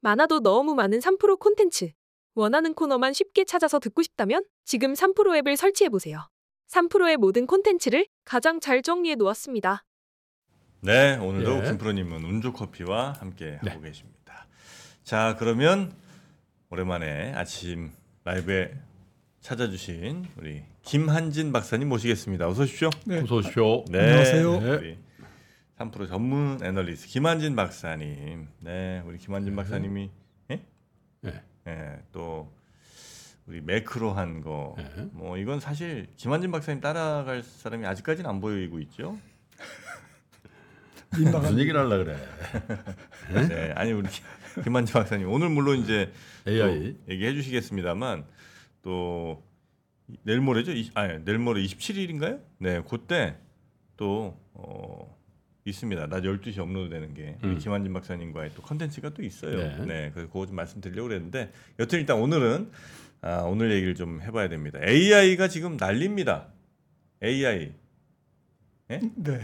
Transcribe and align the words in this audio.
많아도 0.00 0.40
너무 0.40 0.74
많은 0.74 1.00
3프로 1.00 1.38
콘텐츠. 1.38 1.90
원하는 2.34 2.72
코너만 2.74 3.12
쉽게 3.12 3.44
찾아서 3.44 3.78
듣고 3.78 4.02
싶다면 4.02 4.44
지금 4.64 4.94
3프로 4.94 5.36
앱을 5.38 5.56
설치해 5.56 5.88
보세요. 5.88 6.28
3프로의 6.68 7.16
모든 7.16 7.46
콘텐츠를 7.46 8.06
가장 8.24 8.60
잘 8.60 8.82
정리해 8.82 9.16
놓았습니다. 9.16 9.84
네, 10.80 11.16
오늘도 11.16 11.64
예. 11.64 11.70
김프로님은 11.70 12.22
운조 12.22 12.52
커피와 12.52 13.14
함께 13.18 13.58
네. 13.64 13.70
하고 13.70 13.82
계십니다. 13.82 14.46
자, 15.02 15.34
그러면 15.38 15.92
오랜만에 16.70 17.32
아침 17.34 17.90
라이브에 18.24 18.74
찾아주신 19.40 20.26
우리 20.36 20.62
김한진 20.82 21.52
박사님 21.52 21.88
모시겠습니다. 21.88 22.46
어서 22.46 22.62
오십시오. 22.62 22.90
네. 23.06 23.22
어서 23.22 23.36
오십시오. 23.36 23.84
네, 23.88 24.00
안녕하세요. 24.00 24.60
네. 24.60 24.98
우리 25.78 25.90
3프로 25.90 26.08
전문 26.08 26.58
애널리스트 26.62 27.06
김한진 27.08 27.54
박사님. 27.54 28.48
네, 28.60 29.02
우리 29.06 29.18
김한진 29.18 29.52
네. 29.52 29.56
박사님이 29.56 30.10
예? 30.50 30.62
네. 31.20 31.42
예, 31.68 31.98
또 32.12 32.52
우리 33.46 33.60
매크로 33.60 34.12
한 34.12 34.40
거. 34.40 34.74
네. 34.76 35.08
뭐 35.12 35.36
이건 35.38 35.60
사실 35.60 36.08
김한진 36.16 36.50
박사님 36.50 36.80
따라갈 36.80 37.42
사람이 37.42 37.86
아직까지는 37.86 38.28
안 38.28 38.40
보이고 38.40 38.80
있죠. 38.80 39.16
무슨 41.12 41.58
얘기를 41.58 41.80
하려 41.80 42.04
그래? 42.04 42.18
네, 43.48 43.72
아니 43.76 43.92
우리 43.92 44.08
김한진 44.64 44.92
박사님 44.92 45.30
오늘 45.30 45.48
물론 45.48 45.78
이제 45.78 46.12
AI. 46.46 46.94
또 47.06 47.12
얘기해 47.12 47.34
주시겠습니다만 47.34 48.24
또 48.82 49.42
내일 50.22 50.40
모레죠? 50.40 50.72
이- 50.72 50.90
아니 50.94 51.24
내일 51.24 51.38
모레 51.38 51.62
27일인가요? 51.62 52.42
네, 52.58 52.82
그때 52.88 53.36
또 53.96 54.36
어, 54.54 55.17
있습니다. 55.68 56.06
낮 56.08 56.22
12시 56.22 56.58
업로드 56.58 56.90
되는 56.90 57.14
게 57.14 57.36
우리 57.42 57.52
음. 57.52 57.58
김한진 57.58 57.92
박사님과의 57.92 58.52
또 58.54 58.62
컨텐츠가 58.62 59.10
또 59.10 59.22
있어요. 59.22 59.56
네. 59.56 59.84
네, 59.86 60.10
그래서 60.12 60.30
그거 60.30 60.46
좀 60.46 60.56
말씀드리려고 60.56 61.08
그랬는데 61.08 61.52
여튼 61.78 61.98
일단 62.00 62.18
오늘은 62.18 62.70
아, 63.20 63.42
오늘 63.42 63.72
얘기를 63.72 63.94
좀 63.94 64.20
해봐야 64.22 64.48
됩니다. 64.48 64.78
AI가 64.82 65.48
지금 65.48 65.76
난립니다. 65.76 66.48
AI. 67.22 67.72
네. 68.88 69.40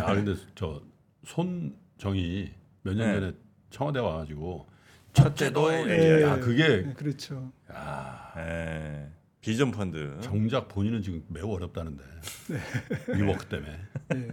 아 0.00 0.14
근데 0.14 0.34
저 0.54 0.82
손정의 1.24 2.50
몇 2.82 2.94
년 2.94 3.06
네. 3.06 3.20
전에 3.20 3.32
청와대 3.70 3.98
와가지고 4.00 4.66
첫째도 5.12 5.72
AI. 5.72 5.90
AI. 5.90 6.24
아 6.24 6.36
그게 6.36 6.82
네, 6.82 6.92
그렇죠. 6.92 7.50
야, 7.72 8.32
네, 8.36 9.08
비전 9.40 9.70
펀드. 9.70 10.18
정작 10.20 10.68
본인은 10.68 11.02
지금 11.02 11.24
매우 11.28 11.52
어렵다는데 11.52 12.02
위워크 13.14 13.46
때문에 13.46 13.78
네. 14.08 14.28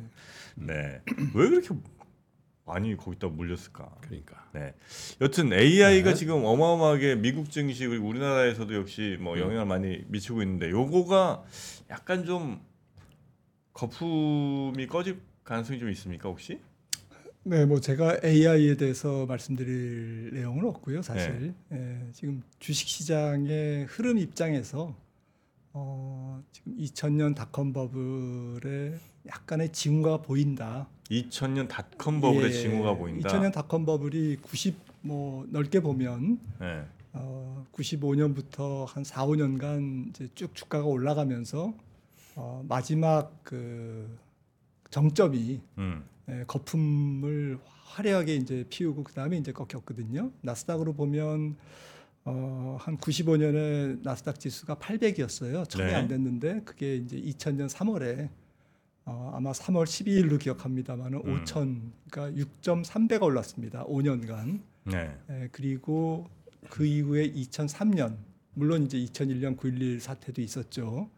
네. 0.55 1.01
왜 1.33 1.49
그렇게 1.49 1.69
많이 2.65 2.97
거기다 2.97 3.27
물렸을까? 3.27 3.95
그러니까 4.01 4.49
네. 4.53 4.73
여튼 5.21 5.53
AI가 5.53 6.09
네. 6.09 6.15
지금 6.15 6.43
어마어마하게 6.43 7.15
미국 7.15 7.51
증시 7.51 7.85
그리고 7.87 8.07
우리나라에서도 8.07 8.73
역시 8.73 9.17
뭐 9.19 9.35
음. 9.35 9.39
영향을 9.39 9.65
많이 9.65 10.03
미치고 10.07 10.41
있는데 10.41 10.71
요거가 10.71 11.43
약간 11.91 12.25
좀 12.25 12.59
거품이 13.73 14.87
꺼질 14.87 15.19
가능성이 15.43 15.79
좀 15.79 15.89
있습니까 15.91 16.29
혹시? 16.29 16.59
네, 17.47 17.63
뭐 17.63 17.79
제가 17.79 18.17
AI에 18.23 18.75
대해서 18.75 19.27
말씀드릴 19.27 20.31
내용은 20.33 20.65
없고요, 20.65 21.03
사실. 21.03 21.53
네. 21.69 21.77
예, 21.77 22.11
지금 22.11 22.41
주식 22.57 22.87
시장의 22.87 23.85
흐름 23.85 24.17
입장에서 24.17 24.95
어, 25.71 26.41
지금 26.51 26.75
2000년 26.75 27.35
닷컴 27.35 27.71
버블의 27.71 28.97
약간의 29.27 29.71
징후가 29.73 30.23
보인다. 30.23 30.87
2000년 31.11 31.67
닷컴 31.67 32.19
버블의 32.19 32.49
예, 32.49 32.51
징후가 32.51 32.95
보인다. 32.95 33.29
2000년 33.29 33.53
닷컴 33.53 33.85
버블이 33.85 34.37
90 34.37 34.75
뭐 35.01 35.45
넓게 35.51 35.81
보면 35.81 36.39
네. 36.59 36.83
어, 37.13 37.63
95년부터 37.73 38.87
한 38.87 39.03
4, 39.03 39.23
5년간 39.27 40.09
이제 40.09 40.27
쭉 40.33 40.55
주가가 40.55 40.85
올라가면서 40.85 41.75
어, 42.37 42.65
마지막 42.67 43.31
그 43.43 44.17
정점이 44.89 45.61
음. 45.77 46.03
예, 46.29 46.43
거품을 46.47 47.59
화려하게 47.83 48.35
이제 48.35 48.65
피우고 48.69 49.03
그 49.03 49.13
다음에 49.13 49.37
이제 49.37 49.51
꺾였거든요. 49.51 50.31
나스닥으로 50.41 50.93
보면 50.93 51.55
어, 52.25 52.77
한 52.79 52.97
95년에 52.97 54.01
나스닥 54.01 54.39
지수가 54.39 54.75
800이었어요. 54.75 55.69
천이 55.69 55.85
네. 55.85 55.95
안 55.95 56.07
됐는데 56.07 56.61
그게 56.65 56.95
이제 56.95 57.21
2000년 57.21 57.69
3월에 57.69 58.29
어, 59.05 59.31
아마 59.35 59.51
3월 59.51 59.83
12일로 59.85 60.39
기억합니다만은 60.39 61.21
음. 61.23 61.43
5천 61.43 61.91
그러니까 62.09 62.43
6.3배가 62.61 63.21
올랐습니다. 63.21 63.85
5년간. 63.85 64.61
네. 64.85 65.15
예, 65.29 65.49
그리고 65.51 66.27
그 66.69 66.85
이후에 66.85 67.31
2003년 67.31 68.17
물론 68.55 68.83
이제 68.85 68.97
2001년 68.97 69.55
9.11 69.57 69.99
사태도 69.99 70.41
있었죠. 70.41 71.09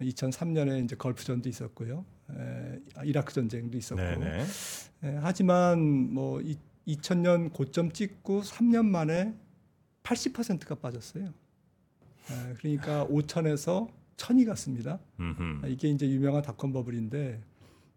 2003년에 0.00 0.84
이제 0.84 0.96
걸프전도 0.96 1.48
있었고요. 1.48 2.04
에, 2.30 2.78
이라크 3.04 3.32
전쟁도 3.32 3.76
있었고. 3.78 4.02
네, 4.02 4.16
네. 4.16 4.44
에, 5.04 5.18
하지만 5.22 6.12
뭐 6.12 6.40
이, 6.40 6.56
2000년 6.86 7.52
고점 7.52 7.92
찍고 7.92 8.42
3년 8.42 8.86
만에 8.86 9.34
80%가 10.02 10.74
빠졌어요. 10.76 11.26
에, 11.26 12.54
그러니까 12.58 13.06
5천에서 13.06 13.88
1000이 14.16 14.46
갔습니다. 14.46 14.98
음흠. 15.18 15.60
아, 15.64 15.66
이게 15.68 15.88
이제 15.88 16.08
유명한 16.08 16.42
닷컴 16.42 16.72
버블인데 16.72 17.40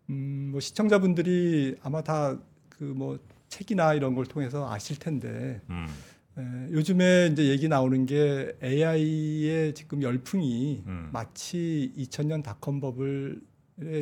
음, 0.09 0.49
뭐 0.51 0.59
시청자분들이 0.59 1.77
아마 1.81 2.01
다 2.03 2.37
그 2.69 2.85
뭐 2.85 3.19
책이나 3.49 3.93
이런 3.93 4.15
걸 4.15 4.25
통해서 4.25 4.67
아실 4.69 4.97
텐데 4.97 5.61
음. 5.69 5.85
에, 6.37 6.71
요즘에 6.71 7.29
이제 7.31 7.47
얘기 7.49 7.67
나오는 7.67 8.05
게 8.05 8.55
AI의 8.63 9.73
지금 9.73 10.01
열풍이 10.01 10.83
음. 10.85 11.09
마치 11.11 11.93
2000년 11.97 12.43
닷컴 12.43 12.79
버블의 12.79 13.39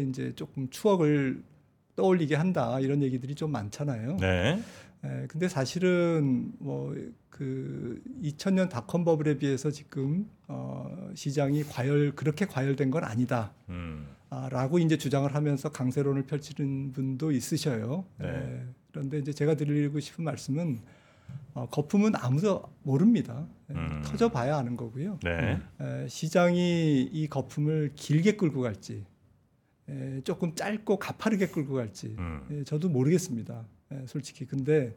이제 0.09 0.33
조금 0.35 0.69
추억을 0.69 1.43
떠올리게 1.95 2.35
한다 2.35 2.79
이런 2.79 3.01
얘기들이 3.03 3.35
좀 3.35 3.51
많잖아요. 3.51 4.17
네. 4.17 4.61
에, 5.03 5.27
근데 5.27 5.47
사실은 5.47 6.51
뭐 6.59 6.95
그 7.41 7.99
2000년 8.21 8.69
닷컴 8.69 9.03
버블에 9.03 9.39
비해서 9.39 9.71
지금 9.71 10.29
어, 10.47 11.09
시장이 11.15 11.63
과열 11.63 12.11
그렇게 12.11 12.45
과열된 12.45 12.91
건 12.91 13.03
아니다. 13.03 13.51
음. 13.69 14.05
아, 14.29 14.47
라고 14.51 14.77
이제 14.77 14.95
주장을 14.95 15.33
하면서 15.33 15.69
강세론을 15.69 16.27
펼치는 16.27 16.91
분도 16.91 17.31
있으셔요. 17.31 18.05
네. 18.19 18.27
에, 18.27 18.63
그런데 18.91 19.17
이제 19.17 19.33
제가 19.33 19.55
드리고 19.55 19.99
싶은 19.99 20.23
말씀은 20.23 20.81
어, 21.53 21.67
거품은 21.69 22.15
아무도 22.15 22.63
모릅니다. 22.83 23.45
에, 23.69 23.73
음. 23.73 24.01
터져봐야 24.05 24.57
아는 24.57 24.77
거고요. 24.77 25.19
네. 25.23 25.59
에, 25.79 26.07
시장이 26.07 27.09
이 27.11 27.27
거품을 27.27 27.91
길게 27.95 28.37
끌고 28.37 28.61
갈지, 28.61 29.05
에, 29.89 30.21
조금 30.23 30.55
짧고 30.55 30.97
가파르게 30.97 31.47
끌고 31.47 31.73
갈지, 31.73 32.15
음. 32.17 32.41
예, 32.51 32.63
저도 32.63 32.89
모르겠습니다. 32.89 33.65
예, 33.93 34.05
솔직히. 34.07 34.45
근데 34.45 34.95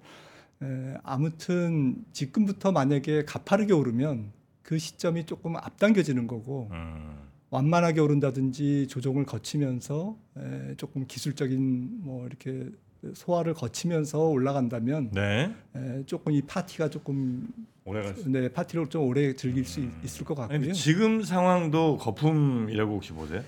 에, 0.62 0.94
아무튼 1.02 2.04
지금부터 2.12 2.72
만약에 2.72 3.24
가파르게 3.24 3.72
오르면 3.72 4.32
그 4.62 4.78
시점이 4.78 5.26
조금 5.26 5.56
앞당겨지는 5.56 6.26
거고 6.26 6.68
음. 6.72 7.18
완만하게 7.50 8.00
오른다든지 8.00 8.88
조정을 8.88 9.26
거치면서 9.26 10.16
에, 10.36 10.74
조금 10.76 11.06
기술적인 11.06 12.00
뭐 12.02 12.26
이렇게 12.26 12.70
소화를 13.14 13.54
거치면서 13.54 14.28
올라간다면 14.28 15.10
네. 15.12 15.54
에, 15.76 16.02
조금 16.06 16.32
이 16.32 16.40
파티가 16.42 16.88
조금 16.90 17.46
오래가 17.84 18.14
네 18.26 18.48
파티를 18.48 18.88
좀 18.88 19.02
오래 19.06 19.34
즐길 19.34 19.64
수 19.64 19.80
있- 19.80 19.90
있을 20.04 20.24
것 20.24 20.38
아니, 20.38 20.48
같고요. 20.48 20.60
근데 20.60 20.72
지금 20.72 21.22
상황도 21.22 21.98
거품이라고 21.98 22.94
혹시 22.94 23.12
보세요? 23.12 23.42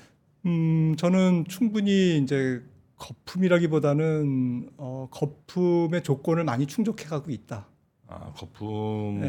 음, 0.45 0.95
저는 0.97 1.45
충분히 1.49 2.19
이제 2.19 2.63
거품이라기보다는 2.97 4.71
어, 4.77 5.09
거품의 5.11 6.03
조건을 6.03 6.45
많이 6.45 6.67
충족해가고 6.67 7.31
있다. 7.31 7.67
아, 8.09 8.33
거품의 8.35 9.23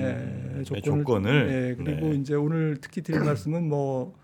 예, 0.60 0.63
조건을, 0.84 1.50
예, 1.50 1.84
그리고 1.84 2.10
네. 2.10 2.16
이제 2.18 2.36
오늘 2.36 2.78
특히 2.80 3.01
드릴 3.01 3.22
말씀은 3.22 3.68
뭐 3.68 4.16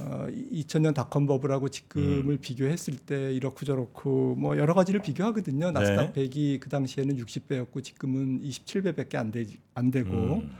어, 0.00 0.26
2000년 0.28 0.94
닷컴 0.94 1.26
버블하고 1.26 1.68
지금을 1.68 2.34
음. 2.34 2.38
비교했을 2.40 2.96
때 2.96 3.32
이렇고 3.32 3.64
저렇고 3.64 4.34
뭐 4.36 4.58
여러 4.58 4.74
가지를 4.74 5.00
비교하거든요. 5.00 5.70
나스닥 5.70 6.12
네. 6.14 6.28
100이 6.28 6.60
그 6.60 6.68
당시에는 6.68 7.16
60배였고 7.16 7.82
지금은 7.82 8.42
27배밖에 8.42 9.16
안, 9.16 9.30
되, 9.30 9.44
안 9.74 9.90
되고 9.90 10.10
음. 10.10 10.50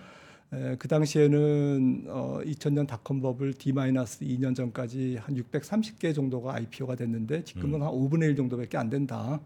에, 0.53 0.77
그 0.77 0.87
당시에는 0.87 2.05
어, 2.09 2.41
2000년 2.45 2.87
닷컴 2.87 3.21
버블 3.21 3.55
D-2년 3.55 4.55
전까지 4.55 5.17
한 5.21 5.35
630개 5.35 6.15
정도가 6.15 6.55
IPO가 6.55 6.95
됐는데 6.95 7.43
지금은 7.45 7.81
음. 7.81 7.83
한 7.83 7.93
5분의 7.93 8.23
1 8.31 8.37
정도밖에 8.37 8.77
안 8.77 8.89
된다. 8.89 9.41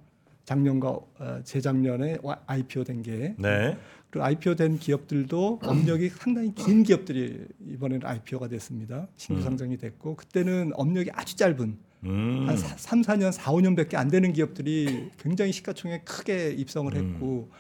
작년과 0.53 0.89
어, 0.89 1.41
재작년에 1.45 2.17
와- 2.23 2.41
IPO 2.47 2.83
된 2.85 3.03
게. 3.03 3.35
네. 3.39 3.77
그리고 4.09 4.25
IPO 4.25 4.55
된 4.57 4.79
기업들도 4.79 5.61
업력이 5.63 6.09
상당히 6.09 6.55
긴 6.55 6.83
기업들이 6.83 7.45
이번에는 7.69 8.07
IPO가 8.07 8.49
됐습니다. 8.49 9.09
신규 9.19 9.43
음. 9.43 9.45
상장이 9.45 9.77
됐고 9.77 10.17
그때는 10.17 10.73
업력이 10.75 11.11
아주 11.13 11.37
짧은 11.37 11.77
음. 12.05 12.45
한 12.49 12.57
3, 12.57 13.03
4년, 13.03 13.31
4, 13.31 13.53
5년밖에 13.53 13.97
안 13.97 14.09
되는 14.09 14.33
기업들이 14.33 15.11
굉장히 15.19 15.53
시가총액 15.53 16.07
크게 16.07 16.53
입성을 16.53 16.95
음. 16.97 17.13
했고 17.15 17.51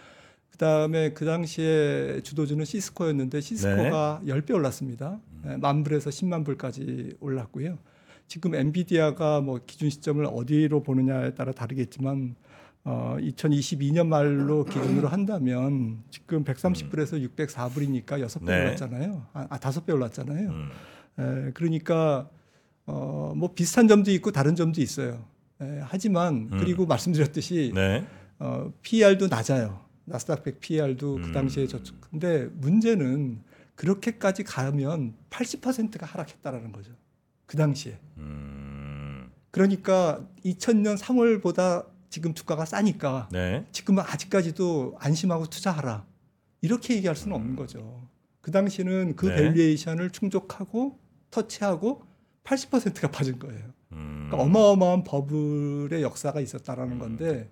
그다음에 0.52 1.12
그 1.12 1.26
당시에 1.26 2.22
주도주는 2.22 2.64
시스코였는데 2.64 3.42
시스코가 3.42 4.22
네. 4.24 4.32
10배 4.32 4.54
올랐습니다. 4.54 5.20
음. 5.44 5.50
예, 5.52 5.56
만 5.58 5.82
불에서 5.84 6.08
10만 6.08 6.42
불까지 6.46 7.16
올랐고요. 7.20 7.76
지금 8.28 8.54
엔비디아가 8.54 9.42
뭐 9.42 9.60
기준 9.66 9.90
시점을 9.90 10.24
어디로 10.24 10.82
보느냐에 10.82 11.34
따라 11.34 11.52
다르겠지만 11.52 12.34
어 12.90 13.18
2022년 13.20 14.06
말로 14.06 14.64
기준으로 14.64 15.08
한다면 15.08 16.02
지금 16.10 16.42
130불에서 16.42 17.22
604불이니까 17.36 18.06
6배 18.06 18.40
음. 18.40 18.46
네. 18.46 18.60
올랐잖아요. 18.62 19.26
아, 19.34 19.46
아 19.50 19.58
5배 19.58 19.92
올랐잖아요. 19.92 20.48
음. 20.48 20.70
에, 21.18 21.50
그러니까 21.52 22.30
어, 22.86 23.34
뭐 23.36 23.52
비슷한 23.52 23.88
점도 23.88 24.10
있고 24.12 24.32
다른 24.32 24.54
점도 24.56 24.80
있어요. 24.80 25.22
에, 25.60 25.80
하지만 25.82 26.48
음. 26.50 26.58
그리고 26.58 26.86
말씀드렸듯이 26.86 27.72
네. 27.74 28.06
어, 28.38 28.72
PER도 28.80 29.26
낮아요. 29.28 29.84
나스닥 30.06 30.42
100 30.42 30.60
PER도 30.60 31.16
음. 31.16 31.22
그 31.22 31.32
당시에 31.32 31.66
저축. 31.66 32.00
근데 32.10 32.48
문제는 32.54 33.42
그렇게까지 33.74 34.44
가면 34.44 35.12
80%가 35.28 36.06
하락했다라는 36.06 36.72
거죠. 36.72 36.92
그 37.44 37.58
당시에. 37.58 37.98
음. 38.16 39.30
그러니까 39.50 40.26
2000년 40.46 40.96
3월보다 40.96 41.97
지금 42.10 42.34
주가가 42.34 42.64
싸니까 42.64 43.28
네. 43.32 43.64
지금은 43.72 44.02
아직까지도 44.06 44.96
안심하고 44.98 45.46
투자하라. 45.46 46.06
이렇게 46.60 46.96
얘기할 46.96 47.14
수는 47.14 47.36
없는 47.36 47.56
거죠. 47.56 48.08
그 48.40 48.50
당시는 48.50 49.16
그 49.16 49.26
네. 49.26 49.36
valuation을 49.36 50.10
충족하고 50.10 50.98
터치하고 51.30 52.02
80%가 52.44 53.10
빠진 53.10 53.38
거예요. 53.38 53.62
음. 53.92 54.28
그러니까 54.28 54.38
어마어마한 54.38 55.04
버블의 55.04 56.02
역사가 56.02 56.40
있었다라는 56.40 56.98
건데 56.98 57.50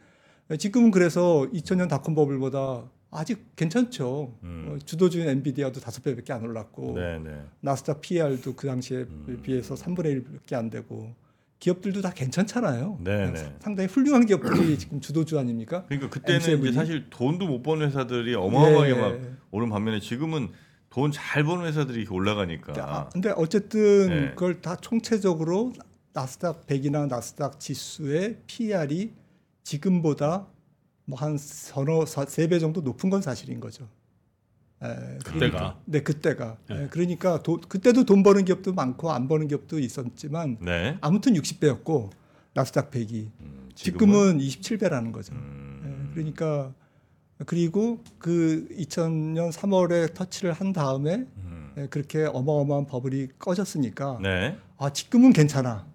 지금은 0.58 0.90
그래서 0.90 1.46
2000년 1.52 1.88
닷컴 1.88 2.14
버블보다 2.14 2.84
아직 3.10 3.54
괜찮죠. 3.56 4.38
음. 4.42 4.68
어, 4.68 4.78
주도주인 4.84 5.28
엔비디아도 5.28 5.80
다섯 5.80 6.02
배밖에 6.02 6.32
안 6.32 6.42
올랐고 6.42 6.94
네, 6.94 7.18
네. 7.18 7.42
나스닥 7.60 8.00
PER도 8.00 8.54
그 8.54 8.66
당시에 8.66 8.98
음. 8.98 9.40
비해서 9.42 9.74
3분의 9.74 10.24
1밖에 10.24 10.54
안 10.54 10.70
되고 10.70 11.14
기업들도 11.58 12.02
다 12.02 12.10
괜찮잖아요. 12.12 12.98
네, 13.02 13.30
네. 13.32 13.56
상당히 13.60 13.88
훌륭한 13.88 14.26
기업들이 14.26 14.76
지금 14.78 15.00
주도주 15.00 15.38
아닙니까? 15.38 15.84
그러니까 15.86 16.10
그때는 16.10 16.40
M7 16.40 16.58
이제 16.60 16.68
이? 16.68 16.72
사실 16.72 17.10
돈도 17.10 17.46
못 17.46 17.62
버는 17.62 17.86
회사들이 17.86 18.34
어마어마하게 18.34 18.90
예. 18.90 18.94
막 18.94 19.18
오른 19.50 19.70
반면에 19.70 20.00
지금은 20.00 20.50
돈 20.90 21.10
잘 21.12 21.44
버는 21.44 21.66
회사들이 21.66 22.00
이렇게 22.00 22.14
올라가니까. 22.14 22.72
아, 22.78 23.08
근데 23.10 23.30
어쨌든 23.36 24.08
네. 24.08 24.28
그걸 24.30 24.60
다 24.60 24.76
총체적으로 24.76 25.72
나스닥 26.12 26.66
100이나 26.66 27.06
나스닥 27.08 27.60
지수의 27.60 28.38
PER이 28.46 29.12
지금보다 29.62 30.46
뭐 31.04 31.18
한 31.18 31.36
서너 31.38 32.04
세 32.06 32.48
배 32.48 32.58
정도 32.58 32.80
높은 32.80 33.10
건 33.10 33.20
사실인 33.22 33.60
거죠. 33.60 33.88
에, 34.82 35.18
그때가 35.24 35.78
네, 35.86 36.02
그때가. 36.02 36.58
네. 36.68 36.82
에, 36.84 36.86
그러니까 36.90 37.42
도- 37.42 37.60
그때도 37.66 38.04
돈 38.04 38.22
버는 38.22 38.44
기업도 38.44 38.72
많고 38.74 39.10
안 39.10 39.26
버는 39.28 39.48
기업도 39.48 39.78
있었지만 39.78 40.58
네. 40.60 40.98
아무튼 41.00 41.32
60배였고 41.34 42.10
나스닥 42.54 42.90
100이 42.90 43.28
음, 43.40 43.68
지금은 43.74 44.38
27배라는 44.38 45.12
거죠. 45.12 45.34
음, 45.34 46.08
예, 46.10 46.14
그러니까 46.14 46.72
그리고 47.46 48.02
그 48.18 48.66
2000년 48.70 49.52
3월에 49.52 50.14
터치를 50.14 50.52
한 50.52 50.72
다음에 50.72 51.26
음. 51.36 51.72
예, 51.78 51.86
그렇게 51.88 52.24
어마어마한 52.24 52.86
버블이 52.86 53.28
꺼졌으니까 53.38 54.18
네. 54.22 54.56
아 54.78 54.90
지금은 54.92 55.32
괜찮아. 55.32 55.86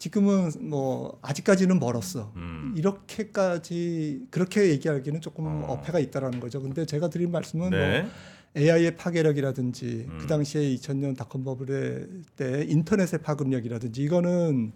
지금은 0.00 0.50
뭐 0.62 1.18
아직까지는 1.20 1.78
멀었어. 1.78 2.32
음. 2.36 2.74
이렇게까지 2.74 4.28
그렇게 4.30 4.70
얘기하기는 4.70 5.20
조금 5.20 5.44
어. 5.46 5.66
어. 5.68 5.80
폐가 5.82 5.98
있다라는 5.98 6.40
거죠. 6.40 6.62
근데 6.62 6.86
제가 6.86 7.10
드린 7.10 7.30
말씀은 7.30 7.68
네. 7.68 8.02
뭐 8.02 8.10
AI의 8.56 8.96
파괴력이라든지 8.96 10.06
음. 10.08 10.18
그 10.18 10.26
당시에 10.26 10.62
2000년 10.74 11.18
닷컴 11.18 11.44
버블의 11.44 12.08
때 12.34 12.64
인터넷의 12.66 13.20
파급력이라든지 13.20 14.02
이거는 14.02 14.72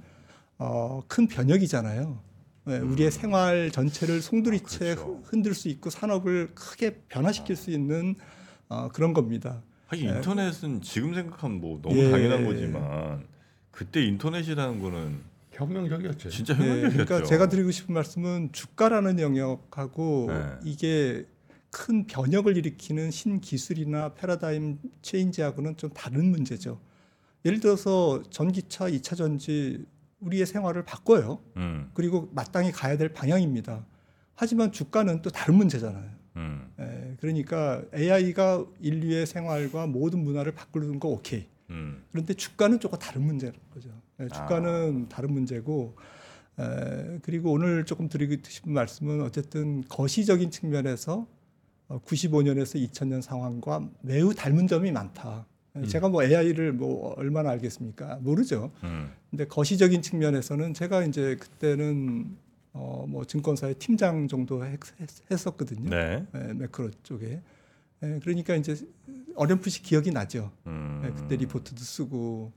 어, 0.59 1.03
큰 1.09 1.27
변혁이잖아요. 1.27 2.19
네, 2.67 2.79
우리의 2.79 3.11
생활 3.11 3.71
전체를 3.71 4.21
송두리째 4.21 4.91
음. 4.91 4.95
그렇죠. 4.95 5.21
흔들 5.25 5.55
수 5.55 5.71
있고 5.71 5.89
산업을 5.89 6.51
크게 6.55 6.97
변화시킬 7.09 7.57
수 7.57 7.71
있는 7.71 8.15
어, 8.69 8.91
그런 8.93 9.15
겁니다. 9.15 9.63
하긴 9.87 10.07
네. 10.07 10.17
인터넷은 10.17 10.83
지금 10.83 11.15
생각하면 11.15 11.63
뭐 11.63 11.81
너무 11.81 11.97
예. 11.97 12.11
당연한 12.11 12.45
거지만 12.45 13.34
그때 13.75 14.05
인터넷이라는 14.05 14.81
거는 14.81 15.19
혁명적이었죠. 15.51 16.31
진짜 16.31 16.57
네, 16.57 16.61
혁명적이었죠. 16.65 17.05
그러니까 17.05 17.29
제가 17.29 17.49
드리고 17.49 17.71
싶은 17.71 17.95
말씀은 17.95 18.51
주가라는 18.53 19.19
영역하고 19.19 20.27
네. 20.29 20.45
이게 20.65 21.27
큰 21.71 22.07
변혁을 22.07 22.57
일으키는 22.57 23.11
신기술이나 23.11 24.15
패러다임 24.15 24.79
체인지하고는 25.03 25.77
좀 25.77 25.91
다른 25.91 26.27
문제죠. 26.27 26.81
예를 27.45 27.61
들어서 27.61 28.23
전기차, 28.31 28.87
2차 28.87 29.17
전지 29.17 29.85
우리의 30.21 30.47
생활을 30.47 30.85
바꿔요. 30.85 31.41
음, 31.57 31.91
그리고 31.93 32.31
마땅히 32.33 32.71
가야 32.71 32.97
될 32.97 33.13
방향입니다. 33.13 33.85
하지만 34.35 34.73
주가는 34.73 35.21
또 35.21 35.31
다른 35.31 35.57
문제잖아요. 35.57 36.11
음, 36.37 36.73
예, 36.79 37.17
그러니까 37.21 37.83
AI가 37.95 38.65
인류의 38.81 39.27
생활과 39.27 39.87
모든 39.87 40.25
문화를 40.25 40.53
바꾸는 40.53 41.01
거 41.01 41.09
오케이. 41.09 41.47
음. 41.71 42.03
그런데 42.13 42.35
주가는 42.35 42.81
조금 42.81 42.99
다른 42.99 43.23
문제인 43.23 43.53
거죠. 43.73 43.91
예, 44.21 44.29
주가는 44.29 45.09
다른 45.09 45.33
문제고 45.33 45.97
에, 46.59 47.19
그리고 47.23 47.53
오늘 47.53 47.85
조금 47.85 48.09
드리고 48.09 48.37
싶은 48.47 48.73
말씀은 48.73 49.23
어쨌든 49.23 49.83
거시적인 49.89 50.51
측면에서 50.51 51.27
어, 51.89 52.01
95년에서 52.01 52.83
2000년 52.89 53.23
상황과 53.23 53.89
매우 54.03 54.35
닮은 54.35 54.67
점이 54.67 54.93
많다. 54.93 55.47
예, 55.77 55.87
제가 55.87 56.09
뭐 56.09 56.23
AI를 56.23 56.73
뭐 56.73 57.15
얼마나 57.17 57.51
알겠습니까? 57.51 58.19
모르죠. 58.23 58.71
음. 58.85 59.11
근데 59.31 59.47
거시적인 59.47 60.03
측면에서는 60.03 60.75
제가 60.75 61.05
이제 61.05 61.37
그때는 61.37 62.37
어, 62.73 63.07
뭐 63.09 63.25
증권사의 63.25 63.77
팀장 63.77 64.29
정도 64.29 64.65
했, 64.65 64.79
었거든요 65.47 65.91
네. 65.91 66.27
매크로 66.55 66.91
쪽에. 67.03 67.41
예, 68.03 68.21
그러니까 68.23 68.55
이제 68.55 68.77
어렴풋이 69.37 69.83
기억이 69.83 70.11
나죠. 70.11 70.51
음. 70.67 71.01
네, 71.03 71.13
그때 71.13 71.37
리포트도 71.37 71.81
쓰고 71.81 72.53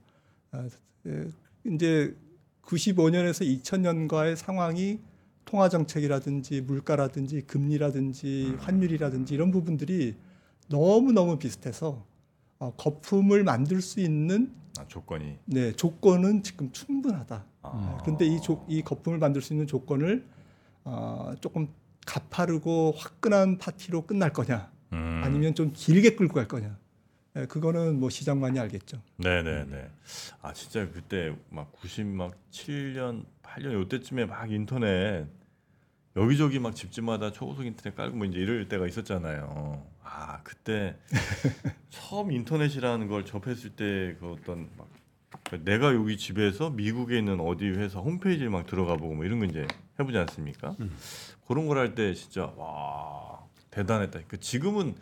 아, 0.50 0.68
예, 1.06 1.28
이제 1.64 2.16
95년에서 2.62 3.62
2000년과의 3.62 4.36
상황이 4.36 5.00
통화 5.44 5.68
정책이라든지 5.68 6.60
물가라든지 6.62 7.42
금리라든지 7.42 8.56
환율이라든지 8.58 9.34
이런 9.34 9.50
부분들이 9.50 10.16
너무 10.68 11.12
너무 11.12 11.38
비슷해서 11.38 12.04
어, 12.58 12.72
거품을 12.76 13.44
만들 13.44 13.80
수 13.80 14.00
있는 14.00 14.52
아, 14.78 14.86
조건이. 14.86 15.38
네, 15.46 15.72
조건은 15.72 16.42
지금 16.42 16.70
충분하다. 16.72 17.44
아. 17.62 17.98
그런데 18.02 18.26
이, 18.26 18.40
조, 18.40 18.64
이 18.68 18.82
거품을 18.82 19.18
만들 19.18 19.40
수 19.40 19.52
있는 19.52 19.66
조건을 19.66 20.26
어, 20.84 21.32
조금 21.40 21.68
가파르고 22.06 22.94
화끈한 22.96 23.58
파티로 23.58 24.06
끝날 24.06 24.32
거냐, 24.32 24.70
음. 24.92 25.20
아니면 25.24 25.54
좀 25.54 25.72
길게 25.74 26.16
끌고 26.16 26.34
갈 26.34 26.48
거냐. 26.48 26.76
예, 27.36 27.46
그거는 27.46 28.00
뭐 28.00 28.08
시장만이 28.10 28.58
알겠죠. 28.58 29.00
네네네. 29.16 29.90
아 30.42 30.52
진짜 30.52 30.88
그때 30.90 31.34
막 31.50 31.72
90막 31.80 32.32
7년 32.50 33.24
8년 33.42 33.72
요때쯤에 33.74 34.24
막 34.26 34.50
인터넷 34.50 35.26
여기저기 36.16 36.58
막 36.58 36.74
집집마다 36.74 37.30
초고속 37.30 37.64
인터넷 37.66 37.94
깔고 37.94 38.16
뭐 38.16 38.26
이제 38.26 38.38
이럴 38.38 38.66
때가 38.68 38.86
있었잖아요. 38.86 39.86
아 40.02 40.42
그때 40.42 40.96
처음 41.90 42.32
인터넷이라는 42.32 43.08
걸 43.08 43.24
접했을 43.24 43.70
때 43.70 44.16
그 44.18 44.32
어떤 44.32 44.68
막 44.76 44.88
내가 45.64 45.94
여기 45.94 46.16
집에서 46.16 46.70
미국에 46.70 47.18
있는 47.18 47.40
어디 47.40 47.66
회사 47.68 48.00
홈페이지를 48.00 48.50
막 48.50 48.66
들어가 48.66 48.96
보고 48.96 49.14
뭐 49.14 49.24
이런 49.24 49.38
거 49.38 49.44
이제 49.44 49.66
해보지 50.00 50.16
않습니까? 50.18 50.74
음. 50.80 50.90
그런 51.46 51.66
걸 51.66 51.78
할 51.78 51.94
때 51.94 52.14
진짜 52.14 52.46
와 52.56 53.38
대단했다. 53.70 54.20
그 54.28 54.38
지금은 54.40 54.94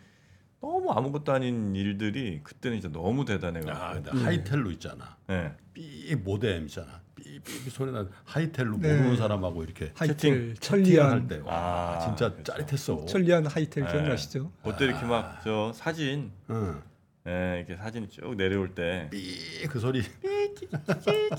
너무 0.59 0.91
아무것도 0.91 1.31
아닌 1.31 1.75
일들이 1.75 2.41
그때는 2.43 2.81
진짜 2.81 2.91
너무 2.97 3.25
대단해가지고. 3.25 3.77
아, 3.85 3.93
근데 3.93 4.11
하이텔로 4.11 4.71
있잖아. 4.71 5.17
네. 5.27 5.53
삐 5.73 6.15
모뎀이잖아. 6.15 7.01
삐삐 7.15 7.69
소리 7.69 7.91
나. 7.91 8.07
하이텔로 8.25 8.77
네. 8.79 8.95
모르는 8.97 9.17
사람하고 9.17 9.63
이렇게 9.63 9.91
하이텔, 9.95 10.55
천리안, 10.59 11.27
때. 11.27 11.37
와, 11.39 11.97
아, 11.97 11.99
진짜 11.99 12.31
그렇죠. 12.31 12.43
짜릿했어. 12.51 13.05
천리안 13.05 13.45
하이텔 13.45 13.83
네. 13.85 13.91
기억나시죠? 13.91 14.51
그때 14.63 14.85
이렇게 14.85 15.05
막 15.05 15.41
저 15.43 15.71
사진, 15.73 16.31
응. 16.49 16.81
예, 17.27 17.57
이렇게 17.59 17.75
사진이 17.75 18.09
쭉 18.09 18.35
내려올 18.35 18.73
때 18.73 19.09
삐 19.11 19.67
그 19.69 19.79
소리. 19.79 20.01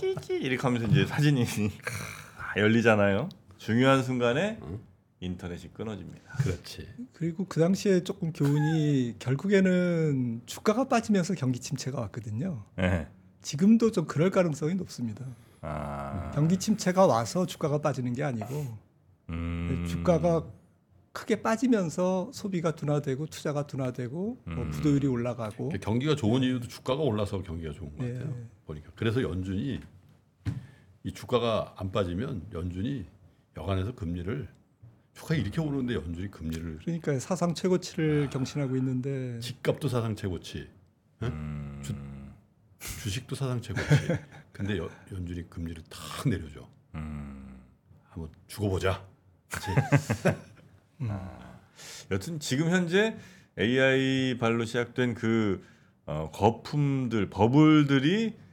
찌찌찌 0.00 0.35
이렇게 0.35 0.62
하면서 0.62 0.87
이제 0.87 1.06
사진이 1.06 1.44
아, 2.38 2.58
열리잖아요. 2.58 3.28
중요한 3.58 4.02
순간에 4.02 4.58
응. 4.62 4.80
인터넷이 5.20 5.72
끊어집니다. 5.72 6.32
그렇지. 6.38 6.88
그리고 7.12 7.44
그 7.46 7.60
당시에 7.60 8.04
조금 8.04 8.32
교훈이 8.32 9.16
결국에는 9.18 10.42
주가가 10.46 10.88
빠지면서 10.88 11.34
경기 11.34 11.58
침체가 11.58 12.00
왔거든요. 12.02 12.64
예. 12.78 13.08
지금도 13.42 13.90
좀 13.92 14.06
그럴 14.06 14.30
가능성이 14.30 14.75
높습니다. 14.75 15.26
아, 15.60 16.30
경기 16.34 16.56
침체가 16.56 17.06
와서 17.06 17.46
주가가 17.46 17.78
빠지는 17.78 18.12
게 18.12 18.22
아니고 18.22 18.78
음. 19.30 19.84
주가가 19.88 20.46
크게 21.12 21.42
빠지면서 21.42 22.30
소비가 22.32 22.76
둔화되고 22.76 23.26
투자가 23.26 23.66
둔화되고 23.66 24.42
뭐 24.44 24.54
음. 24.54 24.70
부도율이 24.70 25.08
올라가고 25.08 25.70
경기가 25.80 26.14
좋은 26.14 26.42
이유도 26.44 26.68
주가가 26.68 27.02
올라서 27.02 27.42
경기가 27.42 27.72
좋은 27.72 27.96
것 27.96 28.06
예. 28.06 28.12
같아요. 28.12 28.37
보니까 28.66 28.92
그래서 28.94 29.20
연준이 29.22 29.80
이 31.02 31.12
주가가 31.12 31.75
안 31.76 31.90
빠지면 31.90 32.46
연준이 32.52 33.06
여간해서 33.56 33.94
금리를 33.96 34.48
주가 35.18 35.34
이렇게 35.34 35.60
오르는데 35.60 35.94
연준이 35.94 36.30
금리를 36.30 36.78
그러니까 36.84 37.18
사상 37.18 37.52
최고치를 37.52 38.30
경신하고 38.30 38.76
있는데 38.76 39.40
집값도 39.40 39.88
사상 39.88 40.14
최고치, 40.14 40.68
음. 41.25 41.82
주- 41.82 41.96
주식도 43.02 43.34
사상 43.34 43.60
최고치. 43.60 43.87
근데 44.52 44.78
여- 44.78 44.88
연준이 45.12 45.48
금리를 45.50 45.82
탁 45.90 46.28
내려줘. 46.28 46.68
음. 46.94 47.58
한번 48.10 48.30
죽어보자. 48.46 49.04
그치? 49.50 49.66
여튼 52.12 52.38
지금 52.38 52.70
현재 52.70 53.16
AI 53.58 54.38
발로 54.38 54.64
시작된 54.64 55.14
그 55.14 55.64
어, 56.06 56.30
거품들 56.32 57.28
버블들이 57.28 58.34
어, 58.37 58.48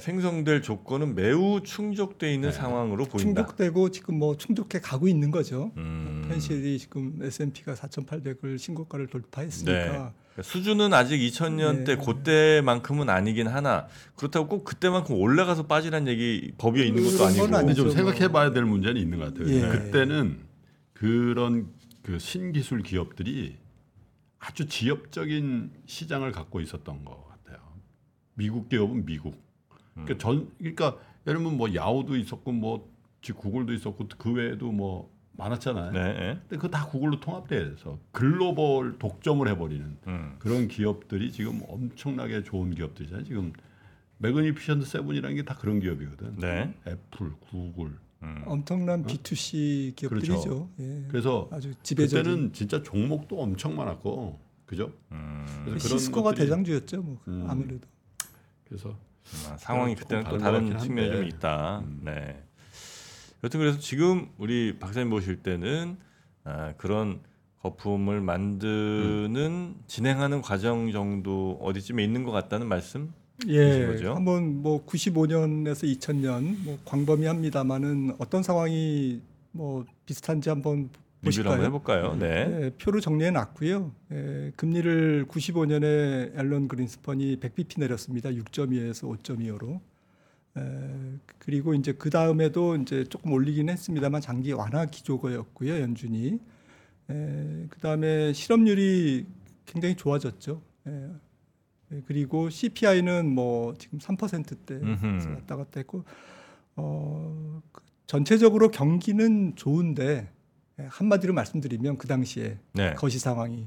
생성될 0.00 0.62
조건은 0.62 1.14
매우 1.14 1.62
충족돼 1.62 2.34
있는 2.34 2.50
네. 2.50 2.54
상황으로 2.54 3.04
보인다. 3.04 3.42
충족되고 3.42 3.90
지금 3.90 4.18
뭐 4.18 4.36
충족해 4.36 4.80
가고 4.80 5.06
있는 5.06 5.30
거죠. 5.30 5.70
음. 5.76 6.26
현실이 6.28 6.78
지금 6.80 7.18
S&P가 7.22 7.74
4,800을 7.74 8.58
신고가를 8.58 9.06
돌파했으니까 9.06 9.72
네. 9.72 9.86
그러니까 9.88 10.14
수준은 10.42 10.92
아직 10.92 11.18
2000년대 11.18 11.86
네. 11.86 11.96
그때만큼은 11.96 13.08
아니긴 13.08 13.46
하나 13.46 13.86
그렇다고 14.16 14.48
꼭 14.48 14.64
그때만큼 14.64 15.14
올라가서 15.14 15.68
빠지란 15.68 16.08
얘기 16.08 16.52
법에 16.58 16.84
있는 16.84 17.04
것도 17.04 17.26
아니고. 17.26 17.42
근데 17.44 17.56
아니죠. 17.58 17.74
좀 17.76 17.86
뭐. 17.86 17.94
생각해봐야 17.94 18.50
될 18.50 18.64
문제는 18.64 19.00
있는 19.00 19.18
것 19.18 19.32
같아요. 19.32 19.48
예. 19.48 19.68
그때는 19.68 20.40
그런 20.92 21.68
그 22.02 22.18
신기술 22.18 22.82
기업들이 22.82 23.56
아주 24.40 24.66
지역적인 24.66 25.70
시장을 25.86 26.32
갖고 26.32 26.60
있었던 26.60 27.04
것 27.04 27.28
같아요. 27.28 27.58
미국 28.34 28.68
기업은 28.68 29.04
미국. 29.04 29.47
그러니까 30.04 30.18
전 30.18 30.50
그러니까 30.58 30.96
예를 31.26 31.40
들면 31.40 31.56
뭐 31.56 31.74
야후도 31.74 32.16
있었고 32.16 32.52
뭐 32.52 32.88
지금 33.22 33.40
구글도 33.40 33.72
있었고 33.74 34.08
그 34.18 34.32
외에도 34.32 34.70
뭐 34.72 35.10
많았잖아요. 35.32 35.92
네. 35.92 36.02
네. 36.14 36.18
근데 36.48 36.56
그거 36.56 36.68
다 36.68 36.86
구글로 36.86 37.20
통합돼서 37.20 37.98
글로벌 38.12 38.98
독점을 38.98 39.46
해버리는 39.48 39.96
음. 40.06 40.36
그런 40.38 40.66
기업들이 40.68 41.30
지금 41.30 41.60
엄청나게 41.68 42.42
좋은 42.42 42.74
기업들이잖아요. 42.74 43.24
지금 43.24 43.52
Magnificent 44.18 44.84
Seven이라는 44.86 45.36
게 45.36 45.42
다 45.44 45.54
그런 45.56 45.78
기업이거든. 45.80 46.36
네. 46.38 46.74
애플, 46.88 47.32
구글. 47.50 47.92
음. 48.24 48.42
엄청난 48.46 49.04
B2C 49.04 49.94
기업들이죠. 49.94 50.32
그렇죠. 50.40 50.70
예. 50.80 51.04
그래서 51.08 51.48
아주 51.52 51.72
지배적인 51.84 52.24
그때는 52.24 52.52
진짜 52.52 52.82
종목도 52.82 53.40
엄청 53.40 53.76
많았고, 53.76 54.40
그죠? 54.66 54.92
음. 55.12 55.44
그래서 55.64 55.86
그런 55.86 55.98
시스코가 56.00 56.32
것들이- 56.32 56.36
대장주였죠. 56.38 57.00
뭐 57.02 57.20
음. 57.28 57.46
아무래도. 57.48 57.86
그래서 58.66 58.98
아, 59.48 59.56
상황이 59.58 59.94
조금 59.94 60.18
그때는 60.20 60.30
또 60.30 60.38
다른 60.38 60.78
측면이 60.78 61.12
좀. 61.12 61.24
있다. 61.24 61.78
음. 61.80 62.00
네. 62.04 62.42
여튼 63.44 63.60
그래서 63.60 63.78
지금 63.78 64.28
우리 64.38 64.78
박사님 64.78 65.10
보실 65.10 65.42
때는 65.42 65.96
아, 66.44 66.72
그런 66.76 67.20
거품을 67.62 68.20
만드는 68.20 69.74
진행하는 69.86 70.42
과정 70.42 70.90
정도 70.92 71.58
어디쯤에 71.60 72.02
있는 72.02 72.24
것 72.24 72.30
같다는 72.32 72.66
말씀? 72.66 73.12
예. 73.46 73.86
거죠? 73.86 74.14
한번 74.14 74.62
뭐 74.62 74.84
95년에서 74.84 75.84
2000년 75.98 76.64
뭐 76.64 76.78
광범위합니다만은 76.84 78.16
어떤 78.18 78.42
상황이 78.42 79.20
뭐 79.52 79.84
비슷한지 80.06 80.48
한번 80.48 80.90
보실까요? 81.24 81.62
해볼까요? 81.64 82.16
네. 82.16 82.26
예, 82.62 82.70
표로 82.70 83.00
정리해 83.00 83.30
놨고요. 83.30 83.92
예, 84.12 84.52
금리를 84.56 85.26
95년에 85.26 86.38
앨런 86.38 86.68
그린스펀이 86.68 87.40
100bp 87.40 87.80
내렸습니다. 87.80 88.30
6.2에서 88.30 89.08
5.25로. 89.22 89.80
에, 90.56 91.18
그리고 91.38 91.74
이제 91.74 91.92
그 91.92 92.10
다음에도 92.10 92.76
이제 92.76 93.04
조금 93.04 93.32
올리긴 93.32 93.68
했습니다만 93.68 94.20
장기 94.20 94.52
완화 94.52 94.86
기조거였고요. 94.86 95.80
연준이. 95.80 96.38
그 97.06 97.78
다음에 97.80 98.32
실업률이 98.32 99.26
굉장히 99.64 99.96
좋아졌죠. 99.96 100.60
예, 100.86 101.08
예, 101.92 102.02
그리고 102.06 102.50
CPI는 102.50 103.34
뭐 103.34 103.74
지금 103.78 103.98
3%대 103.98 104.74
음흠. 104.74 105.28
왔다 105.34 105.56
갔다 105.56 105.80
했고 105.80 106.04
어, 106.76 107.62
그 107.72 107.82
전체적으로 108.06 108.70
경기는 108.70 109.56
좋은데 109.56 110.04
예, 110.04 110.37
한마디로 110.86 111.34
말씀드리면 111.34 111.98
그 111.98 112.06
당시에 112.06 112.58
네. 112.72 112.94
거시 112.94 113.18
상황이 113.18 113.66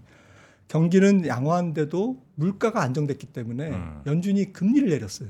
경기는 0.68 1.28
양호한데도 1.28 2.24
물가가 2.36 2.82
안정됐기 2.82 3.28
때문에 3.28 3.72
음. 3.72 4.02
연준이 4.06 4.54
금리를 4.54 4.88
내렸어요. 4.90 5.30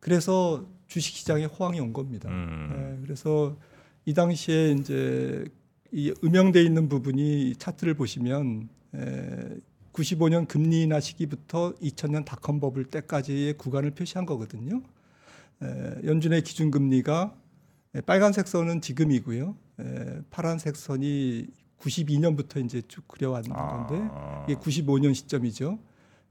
그래서 0.00 0.68
주식 0.86 1.16
시장에 1.16 1.46
호황이 1.46 1.80
온 1.80 1.94
겁니다. 1.94 2.28
음. 2.28 2.72
예, 2.74 3.02
그래서 3.02 3.56
이 4.04 4.12
당시에 4.12 4.72
이제 4.72 5.44
이 5.92 6.12
음영돼 6.22 6.62
있는 6.62 6.88
부분이 6.88 7.56
차트를 7.56 7.94
보시면 7.94 8.68
에, 8.94 9.56
95년 9.92 10.46
금리 10.48 10.82
인하 10.82 11.00
시기부터 11.00 11.74
2000년 11.76 12.24
닷컴 12.26 12.60
버블 12.60 12.84
때까지의 12.86 13.56
구간을 13.56 13.92
표시한 13.92 14.26
거거든요. 14.26 14.82
에, 15.62 16.06
연준의 16.06 16.42
기준 16.42 16.70
금리가 16.70 17.34
에, 17.94 18.00
빨간색 18.02 18.48
선은 18.48 18.82
지금이고요. 18.82 19.56
에, 19.80 20.20
파란색 20.30 20.76
선이 20.76 21.46
92년부터 21.80 22.64
이제 22.64 22.82
쭉 22.86 23.06
그려왔는 23.08 23.50
건데 23.52 24.08
아. 24.12 24.46
이게 24.48 24.58
95년 24.58 25.14
시점이죠. 25.14 25.78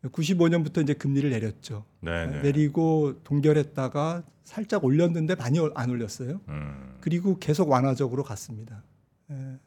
95년부터 0.04 0.82
이제 0.82 0.94
금리를 0.94 1.30
내렸죠. 1.30 1.86
네, 2.00 2.26
네. 2.28 2.42
내리고 2.42 3.20
동결했다가 3.24 4.24
살짝 4.44 4.84
올렸는데 4.84 5.36
많이 5.36 5.60
올- 5.60 5.72
안 5.76 5.90
올렸어요. 5.90 6.42
음. 6.48 6.98
그리고 7.02 7.38
계속 7.38 7.70
완화적으로 7.70 8.24
갔습니다. 8.24 8.84
에, 9.30 9.58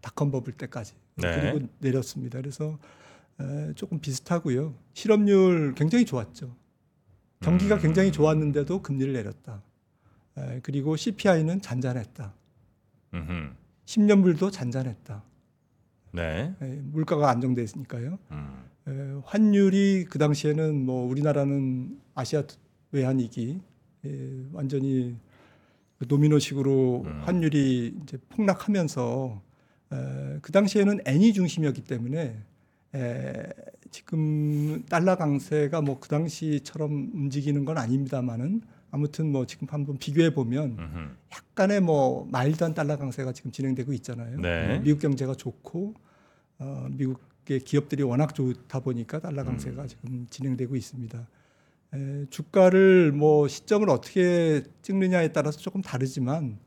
닷컴 0.00 0.30
버블 0.30 0.54
때까지. 0.54 0.94
네. 1.16 1.40
그리고 1.52 1.68
내렸습니다. 1.78 2.40
그래서 2.40 2.78
에, 3.40 3.72
조금 3.74 4.00
비슷하고요. 4.00 4.74
실업률 4.94 5.74
굉장히 5.76 6.04
좋았죠. 6.04 6.56
경기가 7.40 7.76
음. 7.76 7.80
굉장히 7.82 8.10
좋았는데도 8.10 8.82
금리를 8.82 9.12
내렸다. 9.12 9.62
에, 10.38 10.60
그리고 10.62 10.96
CPI는 10.96 11.60
잔잔했다. 11.60 12.34
음흠. 13.14 13.54
10년물도 13.86 14.50
잔잔했다. 14.52 15.22
네. 16.12 16.54
에, 16.60 16.66
물가가 16.82 17.30
안정돼 17.30 17.62
있으니까요. 17.62 18.18
음. 18.30 18.64
에, 18.88 19.20
환율이 19.24 20.06
그 20.10 20.18
당시에는 20.18 20.84
뭐 20.84 21.06
우리나라는 21.08 21.98
아시아 22.14 22.42
외환위기 22.92 23.60
에, 24.04 24.30
완전히 24.52 25.16
그 25.98 26.06
도미노식으로 26.06 27.02
음. 27.06 27.20
환율이 27.24 27.98
이제 28.02 28.18
폭락하면서 28.30 29.42
에, 29.92 30.38
그 30.42 30.52
당시에는 30.52 31.00
엔이 31.04 31.32
중심이었기 31.32 31.82
때문에 31.84 32.36
에, 32.94 33.42
지금 33.90 34.84
달러 34.86 35.16
강세가 35.16 35.80
뭐 35.80 35.98
그 36.00 36.08
당시처럼 36.08 37.10
움직이는 37.14 37.64
건 37.64 37.78
아닙니다만은 37.78 38.62
아무튼 38.94 39.32
뭐 39.32 39.44
지금 39.44 39.66
한번 39.70 39.98
비교해 39.98 40.32
보면. 40.32 41.16
약간의 41.32 41.80
뭐 41.80 42.28
마일드한 42.30 42.74
달러 42.74 42.96
강세가 42.96 43.32
지금 43.32 43.50
진행되고 43.50 43.92
있잖아요. 43.94 44.38
네. 44.40 44.78
미국 44.78 45.00
경제가 45.00 45.34
좋고 45.34 45.94
어, 46.60 46.86
미국의 46.92 47.58
기업들이 47.64 48.04
워낙 48.04 48.34
좋다 48.36 48.78
보니까 48.80 49.18
달러 49.18 49.42
강세가 49.42 49.82
음. 49.82 49.88
지금 49.88 50.26
진행되고 50.30 50.76
있습니다. 50.76 51.28
에, 51.94 52.26
주가를 52.30 53.10
뭐 53.10 53.48
시점을 53.48 53.88
어떻게 53.90 54.62
찍느냐에 54.82 55.32
따라서 55.32 55.58
조금 55.58 55.82
다르지만 55.82 56.58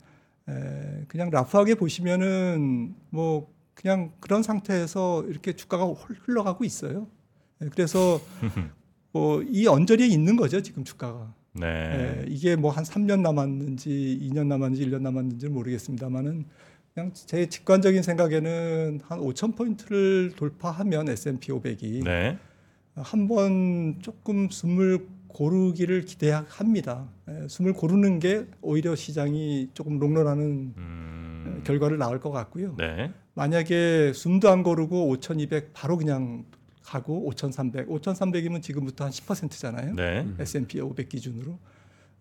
에, 0.50 1.05
그냥 1.07 1.29
라프하게 1.29 1.75
보시면은 1.75 2.93
뭐 3.10 3.50
그냥 3.74 4.12
그런 4.19 4.43
상태에서 4.43 5.24
이렇게 5.27 5.53
주가가 5.53 5.86
홀- 5.86 6.17
흘러가고 6.24 6.65
있어요. 6.65 7.07
에, 7.62 7.69
그래서 7.69 8.19
뭐 9.13 9.41
이 9.50 9.65
언저리에 9.65 10.07
있는 10.07 10.36
거죠 10.36 10.62
지금 10.62 10.84
주가가. 10.84 11.34
네. 11.60 11.68
예, 11.68 12.26
이게 12.28 12.56
뭐 12.56 12.72
한 12.72 12.84
3년 12.84 13.22
남았는지 13.22 14.20
2년 14.32 14.48
남았는지 14.48 14.86
1년 14.88 15.02
남았는지는 15.02 15.54
모르겠습니다만은 15.54 16.46
그냥 16.94 17.12
제 17.14 17.48
직관적인 17.48 18.02
생각에는 18.04 19.02
한 19.04 19.20
5천 19.20 19.56
포인트를 19.56 20.34
돌파하면 20.36 21.10
S&P 21.10 21.52
500이 21.52 22.04
네. 22.04 22.38
한번 22.96 23.98
조금 24.02 24.50
숨을 24.50 25.08
고르기를 25.28 26.02
기대합니다. 26.06 27.08
예, 27.30 27.48
숨을 27.48 27.74
고르는 27.74 28.20
게 28.20 28.46
오히려 28.62 28.96
시장이 28.96 29.70
조금 29.74 30.00
롱런하는 30.00 30.74
음. 30.78 31.62
결과를 31.64 31.98
낳을 31.98 32.20
것 32.20 32.32
같고요. 32.32 32.76
네. 32.78 33.12
만약에 33.36 34.14
숨도 34.14 34.50
안 34.50 34.64
고르고 34.64 35.10
5,200 35.10 35.74
바로 35.74 35.98
그냥 35.98 36.46
가고 36.88 37.27
5,300, 37.27 37.89
5,300이면 37.89 38.62
지금부터 38.62 39.03
한 39.03 39.12
10%잖아요. 39.12 39.94
네. 39.96 40.25
S&P 40.39 40.79
500 40.79 41.10
기준으로 41.10 41.60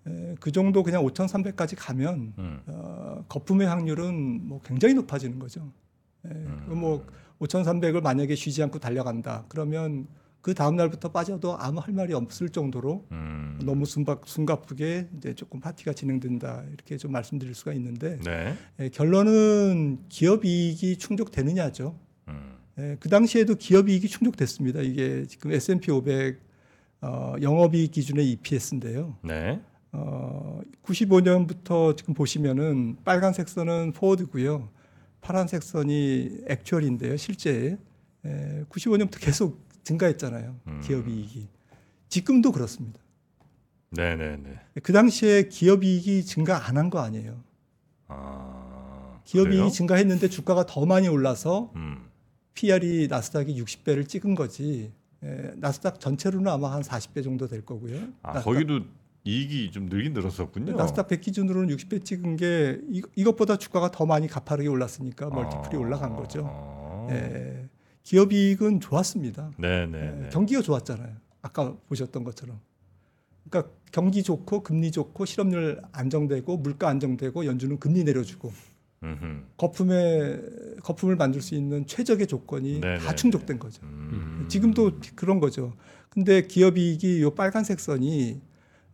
에, 0.09 0.35
그 0.41 0.51
정도 0.51 0.83
그냥 0.83 1.05
5,300까지 1.05 1.77
가면 1.79 2.35
음. 2.37 2.61
어, 2.67 3.25
거품의 3.29 3.69
확률은 3.69 4.49
뭐 4.49 4.61
굉장히 4.65 4.95
높아지는 4.95 5.39
거죠. 5.39 5.73
예, 6.27 6.31
그뭐 6.69 7.07
5,300을 7.39 8.03
만약에 8.03 8.35
쉬지 8.35 8.61
않고 8.65 8.81
달려간다. 8.81 9.45
그러면 9.49 10.09
그 10.41 10.53
다음 10.53 10.75
날부터 10.75 11.13
빠져도 11.13 11.57
아무 11.59 11.79
할 11.79 11.95
말이 11.95 12.13
없을 12.13 12.49
정도로 12.49 13.07
음. 13.13 13.61
너무 13.63 13.85
숨바, 13.85 14.19
숨가쁘게 14.25 15.11
이제 15.17 15.35
조금 15.35 15.61
파티가 15.61 15.93
진행된다 15.93 16.65
이렇게 16.73 16.97
좀 16.97 17.13
말씀드릴 17.13 17.55
수가 17.55 17.73
있는데 17.75 18.19
네. 18.25 18.57
예, 18.81 18.89
결론은 18.89 20.01
기업 20.09 20.45
이익이 20.45 20.97
충족되느냐죠. 20.99 21.97
음. 22.29 22.57
예, 22.79 22.97
그 23.01 23.09
당시에도 23.09 23.55
기업 23.55 23.89
이익이 23.89 24.09
충족됐습니다. 24.09 24.81
이게 24.81 25.25
지금 25.27 25.53
S&P 25.53 25.91
500 25.91 26.41
어, 27.03 27.35
영업이익 27.41 27.93
기준의 27.93 28.31
EPS인데요. 28.33 29.17
네. 29.23 29.61
어, 29.93 30.61
95년부터 30.83 31.97
지금 31.97 32.15
보시면은 32.15 32.97
빨간색 33.05 33.49
선은 33.49 33.93
포워드고요. 33.93 34.69
파란색 35.21 35.63
선이 35.63 36.39
액츄얼인데요. 36.49 37.17
실제 37.17 37.79
에, 38.25 38.63
95년부터 38.69 39.21
계속 39.21 39.67
증가했잖아요. 39.85 40.57
음. 40.67 40.81
기업 40.83 41.09
이익이. 41.09 41.49
지금도 42.09 42.53
그렇습니다. 42.53 43.01
네, 43.91 44.17
네, 44.17 44.37
네. 44.37 44.59
그 44.83 44.93
당시에 44.93 45.49
기업 45.49 45.83
이익이 45.85 46.25
증가 46.25 46.67
안 46.69 46.77
한 46.77 46.91
거 46.91 46.99
아니에요. 47.01 47.43
아. 48.09 49.21
기업 49.25 49.45
그래요? 49.45 49.63
이익이 49.65 49.73
증가했는데 49.73 50.29
주가가 50.29 50.67
더 50.67 50.85
많이 50.87 51.09
올라서 51.09 51.73
음. 51.77 52.05
PR이 52.57 53.07
나스닥이 53.09 53.63
60배를 53.63 54.09
찍은 54.09 54.35
거지. 54.35 54.91
에, 55.23 55.53
나스닥 55.57 56.01
전체로는 56.01 56.51
아마 56.51 56.73
한 56.73 56.83
40배 56.83 57.23
정도 57.23 57.47
될 57.47 57.65
거고요. 57.65 58.01
아, 58.23 58.33
나스닥 58.33 58.45
거기도 58.45 58.81
이익이 59.25 59.71
좀 59.71 59.87
늘긴 59.87 60.15
늘었었군요. 60.15 60.75
나스닥 60.77 61.09
100 61.09 61.21
기준으로는 61.21 61.75
60배 61.77 62.05
찍은 62.05 62.37
게 62.37 62.81
이, 62.91 63.03
이것보다 63.15 63.57
주가가 63.57 63.91
더 63.91 64.07
많이 64.07 64.27
가파르게 64.27 64.69
올랐으니까 64.69 65.29
멀티플이 65.31 65.77
아. 65.77 65.79
올라간 65.79 66.17
거죠. 66.17 66.47
아. 66.49 67.09
예, 67.11 67.69
기업 68.03 68.33
이익은 68.33 68.81
좋았습니다. 68.81 69.53
네, 69.59 69.87
네, 69.87 69.99
예, 69.99 70.21
네. 70.23 70.29
경기가 70.31 70.63
좋았잖아요. 70.63 71.15
아까 71.43 71.77
보셨던 71.89 72.25
것처럼. 72.25 72.59
그러니까 73.49 73.73
경기 73.93 74.23
좋고 74.23 74.63
금리 74.63 74.91
좋고 74.91 75.25
실업률 75.25 75.83
안정되고 75.93 76.57
물가 76.57 76.89
안정되고 76.89 77.47
연준은 77.47 77.79
금리 77.79 78.03
내려주고 78.05 78.53
음흠. 79.03 79.43
거품에 79.57 80.41
거품을 80.83 81.17
만들 81.17 81.41
수 81.41 81.55
있는 81.55 81.87
최적의 81.87 82.27
조건이 82.27 82.81
네, 82.81 82.99
다 82.99 83.11
네, 83.11 83.15
충족된 83.15 83.59
거죠. 83.59 83.83
음. 83.85 84.47
지금도 84.49 84.93
그런 85.15 85.41
거죠. 85.41 85.75
근데 86.09 86.47
기업 86.47 86.79
이익이 86.79 87.21
요 87.23 87.35
빨간색 87.35 87.79
선이 87.81 88.41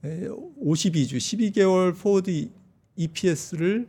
52주 0.03 1.17
12개월 1.17 1.97
forward 1.97 2.51
EPS를 2.97 3.87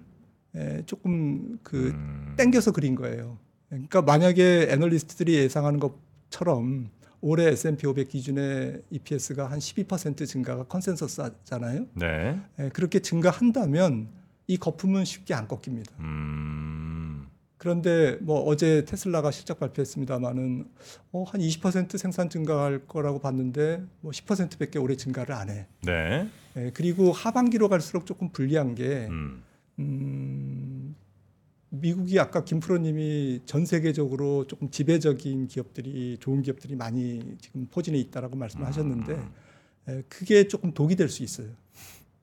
조금 0.86 1.58
그 1.64 1.90
음. 1.90 2.36
땡겨서 2.38 2.72
그린 2.72 2.96
거예요. 2.96 3.40
그러니까 3.70 4.04
만약에 4.04 4.68
애널리스트들이 4.70 5.34
예상하는 5.34 5.80
것처럼 5.80 6.90
올해 7.22 7.48
S&P 7.48 7.88
500 7.88 8.10
기준의 8.10 8.84
EPS가 8.92 9.50
한 9.50 9.58
12% 9.58 10.28
증가가 10.28 10.64
consensus잖아요. 10.66 11.88
네. 11.94 12.40
예, 12.60 12.70
그렇게 12.70 13.00
증가한다면 13.00 14.10
이 14.48 14.58
거품은 14.58 15.06
쉽게 15.06 15.34
안 15.34 15.48
꺾입니다. 15.48 15.92
음. 16.00 17.28
그런데 17.58 18.18
뭐 18.20 18.42
어제 18.42 18.84
테슬라가 18.84 19.32
실적 19.32 19.58
발표했습니다마는 19.60 20.70
어, 21.14 21.24
한 21.24 21.40
20% 21.40 21.98
생산 21.98 22.30
증가할 22.30 22.88
거라고 22.88 23.20
봤는데 23.20 23.82
뭐 24.02 24.12
10%밖에 24.12 24.80
올해 24.80 24.98
증가를 24.98 25.34
안 25.34 25.50
해. 25.50 25.68
네. 25.82 26.28
예, 26.58 26.72
그리고 26.74 27.14
하반기로 27.14 27.70
갈수록 27.70 28.06
조금 28.06 28.30
불리한 28.30 28.76
게 28.76 29.08
음. 29.10 29.42
음, 29.80 30.96
미국이 31.70 32.20
아까 32.20 32.44
김프로님이 32.44 33.42
전 33.46 33.66
세계적으로 33.66 34.46
조금 34.46 34.70
지배적인 34.70 35.48
기업들이 35.48 36.18
좋은 36.20 36.42
기업들이 36.42 36.76
많이 36.76 37.38
지금 37.40 37.66
포진해 37.72 37.98
있다라고 37.98 38.36
말씀을 38.36 38.66
하셨는데 38.68 39.14
음. 39.14 39.32
에, 39.88 40.04
그게 40.10 40.48
조금 40.50 40.74
독이 40.74 40.98
될 40.98 41.08
수 41.10 41.24
있어요. 41.24 41.48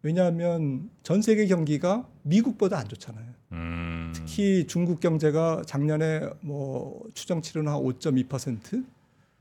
왜냐하면 0.02 0.90
전 1.02 1.22
세계 1.22 1.46
경기가 1.46 2.08
미국보다 2.22 2.78
안 2.78 2.88
좋잖아요. 2.88 3.26
음. 3.52 4.12
특히 4.14 4.66
중국 4.66 5.00
경제가 5.00 5.62
작년에 5.66 6.28
뭐 6.40 7.02
추정치로는 7.14 7.72
한 7.72 7.80
5.2% 7.80 8.84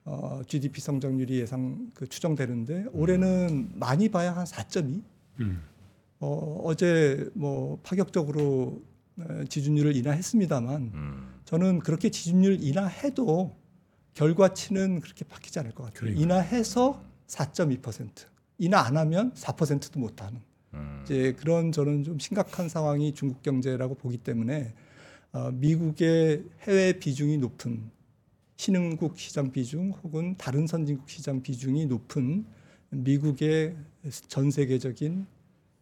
어, 0.05 0.41
GDP 0.47 0.81
성장률이 0.81 1.39
예상 1.39 1.89
그 1.93 2.07
추정되는데 2.07 2.85
올해는 2.93 3.71
많이 3.75 4.09
봐야 4.09 4.35
한 4.35 4.45
4.2. 4.45 5.01
음. 5.41 5.63
어, 6.19 6.61
어제 6.63 7.29
뭐 7.33 7.79
파격적으로 7.83 8.81
에, 9.19 9.45
지준율을 9.45 9.95
인하했습니다만 9.95 10.81
음. 10.93 11.29
저는 11.45 11.79
그렇게 11.79 12.09
지준율 12.09 12.61
인하해도 12.61 13.55
결과치는 14.13 14.99
그렇게 14.99 15.23
바뀌지 15.25 15.59
않을 15.59 15.71
것 15.71 15.83
같아요. 15.83 15.99
그러니까요. 15.99 16.23
인하해서 16.23 17.01
4.2%, 17.27 18.09
인하 18.57 18.81
안 18.81 18.97
하면 18.97 19.31
4%도 19.33 19.99
못 19.99 20.21
하는 20.21 20.35
음. 20.37 20.48
이제 21.03 21.33
그런 21.39 21.71
저는 21.71 22.03
좀 22.03 22.19
심각한 22.19 22.69
상황이 22.69 23.13
중국 23.13 23.41
경제라고 23.41 23.95
보기 23.95 24.17
때문에 24.17 24.73
어, 25.31 25.51
미국의 25.51 26.43
해외 26.61 26.93
비중이 26.93 27.37
높은 27.37 27.91
신흥국 28.57 29.17
시장 29.17 29.51
비중 29.51 29.91
혹은 30.03 30.35
다른 30.37 30.67
선진국 30.67 31.09
시장 31.09 31.41
비중이 31.41 31.85
높은 31.85 32.45
미국의 32.89 33.75
전 34.27 34.51
세계적인 34.51 35.25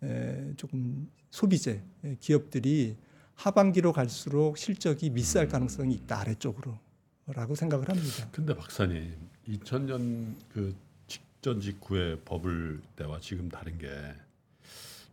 에, 0.04 0.54
조금 0.58 1.10
소비재 1.30 1.82
에, 2.04 2.16
기업들이 2.20 2.98
하반기로 3.36 3.94
갈수록 3.94 4.58
실적이 4.58 5.12
미스할 5.12 5.48
가능성이 5.48 5.96
있다 5.96 6.20
아래쪽으로라고 6.22 7.56
생각을 7.56 7.88
합니다. 7.90 8.30
근데 8.32 8.56
박사님 8.56 9.16
2000년 9.48 10.36
그 10.50 10.76
직전 11.08 11.62
직후의 11.62 12.22
버블 12.26 12.82
때와 12.96 13.20
지금 13.22 13.48
다른 13.50 13.78
게 13.78 13.88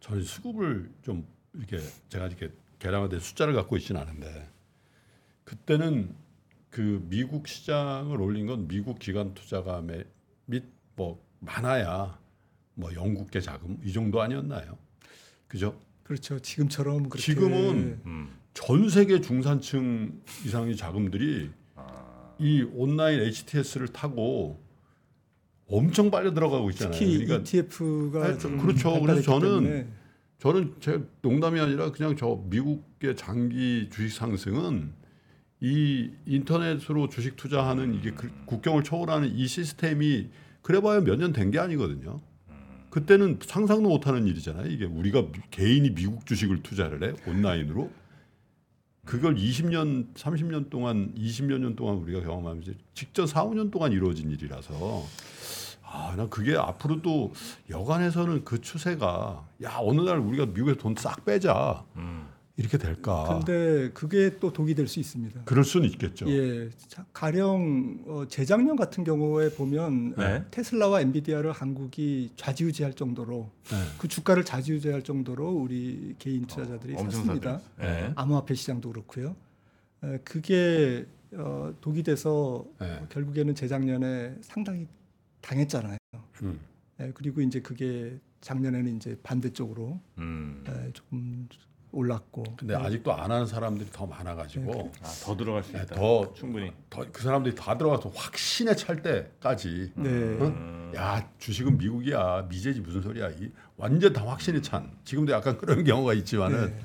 저는 0.04 0.22
수급을 0.22 0.90
좀 1.00 1.26
이렇게 1.54 1.78
제가 2.10 2.26
이렇게 2.26 2.50
계량화된 2.78 3.20
숫자를 3.20 3.54
갖고 3.54 3.78
있지는 3.78 4.02
않은데 4.02 4.50
그때는 5.44 6.14
그 6.68 7.02
미국 7.08 7.48
시장을 7.48 8.20
올린 8.20 8.46
건 8.46 8.68
미국 8.68 8.98
기관 8.98 9.32
투자가 9.32 9.82
및뭐 10.44 11.24
많아야 11.40 12.18
뭐 12.74 12.92
영국계 12.92 13.40
자금 13.40 13.78
이 13.82 13.94
정도 13.94 14.20
아니었나요? 14.20 14.76
그죠? 15.48 15.80
그렇죠. 16.02 16.38
지금처럼 16.38 17.08
그렇게 17.08 17.22
지금은 17.22 18.00
음. 18.04 18.38
전 18.52 18.90
세계 18.90 19.22
중산층 19.22 20.20
이상의 20.44 20.76
자금들이 20.76 21.50
아. 21.76 22.34
이 22.38 22.60
온라인 22.74 23.20
HTS를 23.20 23.88
타고 23.88 24.62
엄청 25.76 26.10
빨려 26.10 26.32
들어가고 26.34 26.70
있잖아요. 26.70 26.92
특히 26.98 27.18
그러니까 27.24 27.36
ETF가 27.40 28.28
네, 28.28 28.58
그렇죠. 28.58 29.00
그래서 29.00 29.22
저는 29.22 29.48
음. 29.66 29.92
저는 30.38 30.74
제 30.80 31.02
농담이 31.22 31.58
아니라 31.60 31.90
그냥 31.90 32.16
저 32.16 32.40
미국의 32.48 33.16
장기 33.16 33.88
주식 33.92 34.14
상승은 34.16 34.92
이 35.60 36.10
인터넷으로 36.26 37.08
주식 37.08 37.36
투자하는 37.36 37.94
이게 37.94 38.10
그 38.10 38.30
국경을 38.44 38.82
초월하는 38.84 39.34
이 39.34 39.46
시스템이 39.46 40.28
그래봐야 40.62 41.00
몇 41.00 41.16
년 41.18 41.32
된 41.32 41.50
게 41.50 41.58
아니거든요. 41.58 42.20
그때는 42.90 43.38
상상도 43.42 43.88
못하는 43.88 44.26
일이잖아요. 44.26 44.66
이게 44.70 44.84
우리가 44.84 45.22
미- 45.22 45.40
개인이 45.50 45.94
미국 45.94 46.26
주식을 46.26 46.62
투자를 46.62 47.02
해 47.02 47.14
온라인으로 47.30 47.90
그걸 49.04 49.34
20년, 49.36 50.14
30년 50.14 50.70
동안, 50.70 51.12
20몇 51.16 51.58
년 51.58 51.76
동안 51.76 51.96
우리가 51.96 52.20
경험하면서 52.22 52.72
직접 52.94 53.26
4, 53.26 53.44
5년 53.46 53.70
동안 53.70 53.92
이루어진 53.92 54.30
일이라서 54.30 55.04
아, 55.94 56.14
난 56.16 56.28
그게 56.28 56.56
앞으로도 56.56 57.32
여간에서는 57.70 58.44
그 58.44 58.60
추세가 58.60 59.46
야 59.62 59.76
어느 59.80 60.00
날 60.00 60.18
우리가 60.18 60.46
미국에서 60.46 60.78
돈 60.78 60.94
싹 60.96 61.24
빼자 61.24 61.84
음. 61.96 62.26
이렇게 62.56 62.78
될까? 62.78 63.24
근데 63.44 63.90
그게 63.94 64.38
또 64.38 64.52
독이 64.52 64.74
될 64.76 64.86
수 64.86 65.00
있습니다. 65.00 65.42
그럴 65.44 65.64
수는 65.64 65.88
있겠죠. 65.90 66.26
예, 66.28 66.70
자, 66.88 67.04
가령 67.12 68.04
어, 68.06 68.24
재작년 68.28 68.76
같은 68.76 69.02
경우에 69.02 69.50
보면 69.50 70.14
네. 70.16 70.44
테슬라와 70.52 71.00
엔비디아를 71.00 71.50
한국이 71.52 72.30
좌지우지할 72.36 72.94
정도로 72.94 73.50
네. 73.70 73.76
그 73.98 74.06
주가를 74.06 74.44
좌지우지할 74.44 75.02
정도로 75.02 75.48
우리 75.50 76.14
개인 76.20 76.46
투자자들이 76.46 76.94
엄청 76.94 77.10
샀습니다. 77.24 77.60
네. 77.78 78.12
암호화폐 78.14 78.54
시장도 78.54 78.90
그렇고요. 78.90 79.34
에, 80.04 80.18
그게 80.24 81.06
어, 81.32 81.74
독이 81.80 82.04
돼서 82.04 82.64
네. 82.80 82.86
어, 82.92 83.06
결국에는 83.10 83.54
재작년에 83.56 84.36
상당히 84.42 84.86
당했잖아요. 85.48 85.96
음. 86.42 86.60
에, 87.00 87.10
그리고 87.14 87.40
이제 87.40 87.60
그게 87.60 88.18
작년에는 88.40 88.96
이제 88.96 89.16
반대쪽으로 89.22 90.00
음. 90.18 90.64
에, 90.66 90.92
조금 90.92 91.48
올랐고. 91.92 92.42
근데 92.56 92.74
아직도 92.74 93.12
안 93.14 93.30
하는 93.30 93.46
사람들이 93.46 93.88
더 93.92 94.04
네, 94.04 94.10
많아가지고 94.10 94.92
아, 95.00 95.06
더 95.22 95.36
들어갈 95.36 95.62
수 95.62 95.72
네, 95.72 95.82
있다. 95.82 95.94
더 95.94 96.32
충분히. 96.34 96.72
더 96.90 97.04
그 97.12 97.22
사람들이 97.22 97.54
다 97.54 97.78
들어가서 97.78 98.08
확신에 98.08 98.74
찰 98.74 99.00
때까지 99.00 99.92
네. 99.94 100.08
음. 100.10 100.92
야 100.96 101.30
주식은 101.38 101.78
미국이야 101.78 102.46
미제지 102.48 102.80
무슨 102.80 103.00
소리야 103.00 103.30
이 103.30 103.50
완전 103.76 104.12
다 104.12 104.26
확신에 104.26 104.60
찬 104.60 104.90
지금도 105.04 105.32
약간 105.32 105.56
그런 105.56 105.84
경우가 105.84 106.14
있지만은 106.14 106.70
네. 106.70 106.78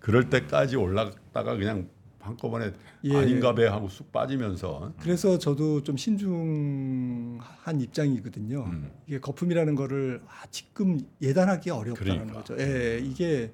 그럴 0.00 0.30
때까지 0.30 0.76
올랐다가 0.76 1.56
그냥 1.56 1.88
한꺼번에 2.24 2.72
예. 3.04 3.16
아닌가 3.16 3.54
배 3.54 3.66
하고 3.66 3.88
쑥 3.88 4.10
빠지면서 4.10 4.92
그래서 5.00 5.38
저도 5.38 5.82
좀 5.82 5.96
신중한 5.96 7.80
입장이거든요. 7.80 8.64
음. 8.64 8.90
이게 9.06 9.20
거품이라는 9.20 9.74
거를 9.74 10.22
아, 10.26 10.44
지금 10.50 11.00
예단하기 11.20 11.70
어렵다는 11.70 12.26
그러니까. 12.26 12.42
거죠. 12.42 12.56
예, 12.58 12.98
이게 12.98 13.52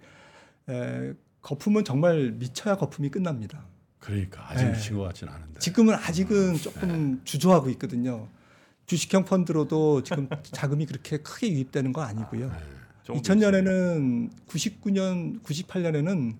에, 0.69 1.13
거품은 1.43 1.85
정말 1.85 2.33
미쳐야 2.33 2.77
거품이 2.77 3.09
끝납니다. 3.11 3.67
그러니까 3.99 4.51
아직 4.51 4.67
예. 4.67 4.73
미친 4.73 4.97
것 4.97 5.03
같지는 5.03 5.33
않은데. 5.33 5.59
지금은 5.59 5.95
아직은 5.95 6.53
네. 6.53 6.59
조금 6.59 7.21
주저하고 7.25 7.69
있거든요. 7.71 8.29
주식형 8.87 9.25
펀드로도 9.25 10.03
지금 10.05 10.29
자금이 10.43 10.87
그렇게 10.87 11.19
크게 11.19 11.51
유입되는 11.53 11.93
건 11.93 12.05
아니고요. 12.05 12.49
네. 12.49 12.55
조금 13.03 13.21
2000년에는 13.21 14.31
99년, 14.47 15.43
98년에는 15.43 16.35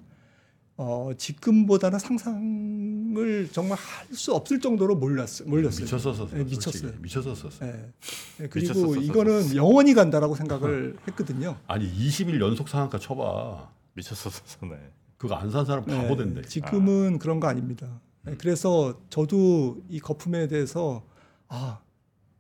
어, 0.83 1.11
지금보다는 1.15 1.99
상상을 1.99 3.49
정말 3.53 3.77
할 3.77 4.11
수 4.15 4.35
없을 4.35 4.59
정도로 4.61 4.97
몰랐어요. 4.97 5.47
몰렸어요. 5.49 5.85
미쳤었어. 5.85 6.27
네, 6.31 6.43
미쳤어요. 6.45 6.93
미쳤었어. 7.01 7.49
예. 7.67 7.93
예, 8.41 8.49
그리고 8.49 8.73
미쳤었었어. 8.75 9.01
이거는 9.01 9.57
영원히 9.57 9.93
간다라고 9.95 10.35
생각을 10.35 10.97
했거든요. 11.09 11.57
아니 11.67 11.85
20일 11.93 12.41
연속 12.41 12.69
상한가 12.69 12.99
쳐봐. 12.99 13.71
미쳤었네. 13.95 14.77
그거 15.19 15.35
안 15.35 15.51
산 15.51 15.67
사람 15.67 15.85
바보 15.85 16.17
네, 16.17 16.25
된대. 16.25 16.43
지금은 16.43 17.19
그런 17.19 17.41
거 17.41 17.47
아닙니다. 17.49 18.01
네, 18.23 18.35
그래서 18.39 18.99
저도 19.11 19.83
이 19.91 20.01
거품에 20.01 20.49
대해서 20.49 21.05
아 21.49 21.81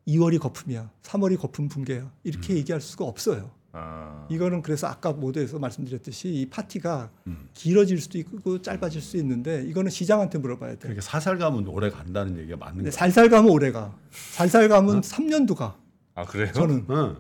2월이 0.09 0.39
거품이야, 0.41 0.91
3월이 1.03 1.39
거품 1.39 1.69
붕괴야 1.69 2.11
이렇게 2.25 2.57
얘기할 2.57 2.81
수가 2.81 3.05
없어요. 3.05 3.51
아. 3.73 4.27
이거는 4.31 4.63
그래서 4.63 4.89
아까 4.89 5.13
모두에서 5.13 5.59
말씀드렸듯이 5.59 6.29
이 6.29 6.47
파티가 6.51 7.11
음. 7.29 7.49
길어질 7.55 8.01
수도 8.01 8.19
있고 8.19 8.61
짧아질 8.61 9.01
수 9.01 9.17
있는데 9.19 9.63
이거는 9.65 9.91
시장한테 9.91 10.39
물어봐야 10.39 10.71
돼요. 10.71 10.79
그러니까 10.81 11.03
살살 11.03 11.39
가면 11.39 11.69
오래 11.69 11.91
간다는 11.91 12.37
얘기가 12.39 12.57
맞는 12.57 12.83
거야. 12.83 12.91
살살 12.91 13.29
가면 13.29 13.51
오래 13.51 13.71
가, 13.71 13.97
살살 14.11 14.69
가면 14.69 15.03
3년도 15.03 15.55
가. 15.55 15.77
아 16.15 16.25
그래요? 16.25 16.53
저는 16.53 16.87
응. 16.91 17.17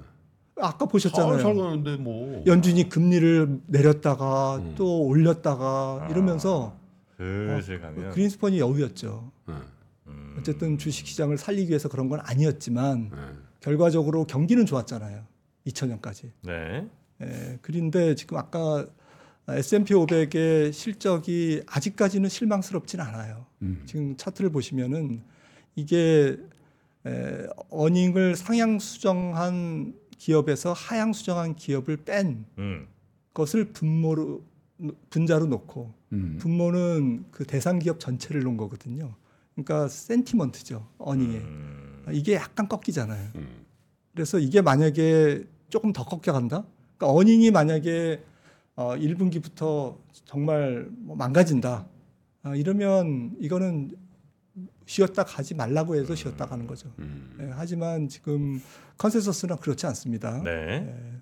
아까 0.56 0.86
보셨잖아요. 0.86 1.34
살살 1.34 1.56
가는데 1.56 1.96
뭐. 1.96 2.42
연준이 2.46 2.88
금리를 2.88 3.60
내렸다가 3.66 4.56
음. 4.56 4.74
또 4.76 5.04
올렸다가 5.04 6.00
아. 6.02 6.08
이러면서 6.10 6.76
가면. 7.16 7.60
그 7.60 8.10
그린스펀이 8.14 8.58
여우였죠. 8.58 9.30
응. 9.50 9.54
음. 10.08 10.36
어쨌든 10.38 10.78
주식 10.78 11.06
시장을 11.06 11.38
살리기 11.38 11.68
위해서 11.68 11.88
그런 11.88 12.08
건 12.08 12.20
아니었지만 12.24 13.10
응. 13.12 13.38
결과적으로 13.60 14.24
경기는 14.24 14.66
좋았잖아요. 14.66 15.29
2000년까지. 15.66 16.30
네. 16.42 16.86
예, 17.22 17.58
그런데 17.60 18.14
지금 18.14 18.38
아까 18.38 18.86
S&P 19.48 19.94
500의 19.94 20.72
실적이 20.72 21.62
아직까지는 21.66 22.28
실망스럽진 22.28 23.00
않아요. 23.00 23.46
음. 23.62 23.82
지금 23.86 24.16
차트를 24.16 24.50
보시면은 24.50 25.22
이게 25.74 26.36
에, 27.06 27.46
어닝을 27.70 28.36
상향 28.36 28.78
수정한 28.78 29.94
기업에서 30.18 30.72
하향 30.72 31.12
수정한 31.12 31.56
기업을 31.56 31.98
뺀 31.98 32.44
음. 32.58 32.86
것을 33.32 33.72
분모로 33.72 34.44
분자로 35.10 35.46
놓고 35.46 35.92
음. 36.12 36.36
분모는 36.40 37.26
그 37.30 37.44
대상 37.44 37.78
기업 37.78 38.00
전체를 38.00 38.42
놓은 38.42 38.56
거거든요. 38.56 39.14
그러니까 39.54 39.88
센티먼트죠. 39.88 40.86
어닝에. 40.98 41.36
음. 41.38 42.06
이게 42.12 42.34
약간 42.34 42.68
꺾이잖아요. 42.68 43.30
음. 44.10 44.14
그래서 44.14 44.38
이게 44.38 44.60
만약에 44.60 45.44
조금 45.68 45.92
더 45.92 46.04
꺾여간다? 46.04 46.64
그러니까 46.96 47.18
어닝이 47.18 47.50
만약에 47.50 48.22
어, 48.76 48.96
1분기부터 48.96 49.96
정말 50.24 50.88
뭐 50.90 51.16
망가진다. 51.16 51.86
아, 52.42 52.54
이러면 52.54 53.36
이거는 53.40 53.90
쉬었다 54.86 55.24
가지 55.24 55.54
말라고 55.54 55.94
해서 55.94 56.14
쉬었다 56.14 56.46
가는 56.46 56.66
거죠. 56.66 56.92
음. 56.98 57.36
예, 57.40 57.50
하지만 57.52 58.08
지금 58.08 58.60
컨센서스는 58.98 59.56
그렇지 59.56 59.86
않습니다. 59.86 60.42
네. 60.42 60.50
예, 60.50 61.20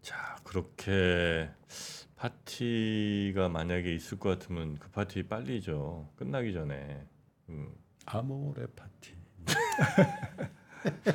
자 0.00 0.36
그렇게 0.44 1.50
파티가 2.16 3.48
만약에 3.48 3.94
있을 3.94 4.18
것 4.18 4.38
같으면 4.38 4.78
그 4.78 4.88
파티 4.90 5.24
빨리죠. 5.24 6.08
끝나기 6.16 6.52
전에. 6.52 7.04
음. 7.50 7.68
아모레 8.06 8.66
파티. 8.74 9.14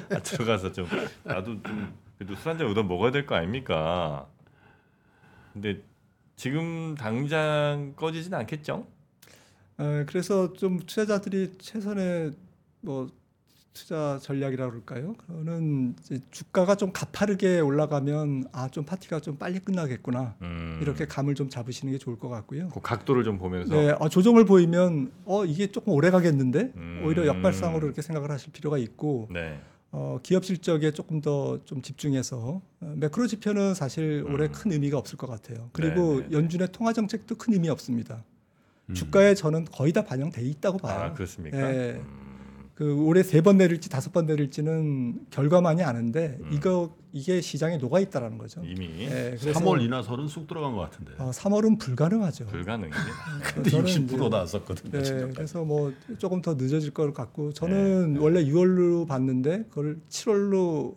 아, 0.10 0.19
들어가서 0.19 0.71
좀 0.71 0.88
나도 1.23 1.62
좀 1.63 1.93
그래도 2.17 2.36
술 2.36 2.49
한잔 2.49 2.67
얻어 2.67 2.84
먹어야 2.84 3.12
될 3.12 3.26
거 3.26 3.36
아닙니까? 3.36 4.28
근데 5.54 5.82
지금 6.36 6.95
당장 6.95 7.93
꺼지진 7.95 8.34
않겠죠? 8.34 8.88
에, 9.80 10.06
그래서 10.06 10.54
좀 10.54 10.80
투자자들이 10.80 11.58
최선의 11.58 12.34
뭐 12.82 13.10
투자 13.73 14.19
전략이라고 14.21 14.69
그럴까요? 14.71 15.13
그거는 15.13 15.95
주가가 16.31 16.75
좀 16.75 16.91
가파르게 16.93 17.59
올라가면 17.59 18.45
아 18.51 18.67
좀 18.73 18.86
파티가 18.86 19.19
좀 19.19 19.38
빨리 19.38 19.59
끝나겠구나 19.59 20.36
음. 20.41 20.79
이렇게 20.81 21.05
감을 21.05 21.36
좀 21.36 21.49
잡으시는 21.49 21.91
게 21.91 21.97
좋을 21.99 22.17
것 22.17 22.29
같고요. 22.29 22.69
그 22.69 22.79
각도를 22.81 23.23
좀 23.23 23.38
보면서 23.38 23.75
네, 23.75 23.93
어, 23.99 24.09
조정을 24.09 24.45
보이면 24.45 25.12
어 25.25 25.45
이게 25.45 25.67
조금 25.67 25.93
오래 25.93 26.09
가겠는데 26.09 26.73
음. 26.75 27.03
오히려 27.05 27.25
역발상으로 27.27 27.86
이렇게 27.86 28.01
생각을 28.01 28.31
하실 28.31 28.51
필요가 28.51 28.77
있고 28.77 29.27
네. 29.31 29.59
어, 29.91 30.19
기업 30.23 30.43
실적에 30.45 30.89
조금 30.91 31.21
더 31.21 31.59
좀 31.65 31.81
집중해서 31.83 32.62
어, 32.81 32.93
매크로 32.97 33.27
지표는 33.27 33.73
사실 33.75 34.23
올해 34.27 34.47
음. 34.47 34.51
큰 34.51 34.71
의미가 34.71 34.97
없을 34.97 35.17
것 35.17 35.27
같아요. 35.27 35.69
그리고 35.71 36.15
네, 36.15 36.21
네, 36.21 36.27
네. 36.29 36.38
연준의 36.38 36.67
통화 36.71 36.93
정책도 36.93 37.36
큰 37.36 37.53
의미 37.53 37.69
없습니다. 37.69 38.23
음. 38.89 38.93
주가에 38.95 39.36
저는 39.36 39.65
거의 39.65 39.93
다 39.93 40.03
반영돼 40.03 40.41
있다고 40.41 40.79
봐요. 40.79 40.99
아 40.99 41.13
그렇습니까? 41.13 41.57
네. 41.57 42.01
음. 42.73 42.75
그 42.75 42.95
올해 43.05 43.21
세 43.23 43.41
번 43.41 43.57
내릴지 43.57 43.89
다섯 43.89 44.12
번 44.12 44.25
내릴지는 44.25 45.25
결과만이 45.29 45.83
아는데 45.83 46.38
음. 46.41 46.49
이거 46.53 46.95
이게 47.12 47.39
시장에 47.41 47.77
녹아 47.77 47.99
있다라는 47.99 48.38
거죠. 48.39 48.62
이미 48.65 48.88
네, 49.07 49.36
그래서 49.39 49.59
3월 49.59 49.81
이나설은 49.81 50.27
쑥 50.27 50.47
들어간 50.47 50.73
것 50.73 50.79
같은데. 50.79 51.13
어, 51.19 51.29
3월은 51.29 51.77
불가능하죠. 51.79 52.47
불가능입니다. 52.47 53.03
근데 53.53 53.69
저는 53.69 53.86
60% 53.86 54.03
이제- 54.05 54.17
나왔었거든요. 54.29 54.91
네, 54.91 55.03
지금까지. 55.03 55.33
그래서 55.36 55.63
뭐 55.63 55.93
조금 56.17 56.41
더 56.41 56.55
늦어질 56.55 56.91
것 56.91 57.13
같고 57.13 57.49
네, 57.49 57.53
저는 57.53 58.17
원래 58.17 58.43
6월로 58.43 59.07
봤는데 59.07 59.65
그걸 59.69 59.99
7월로 60.09 60.95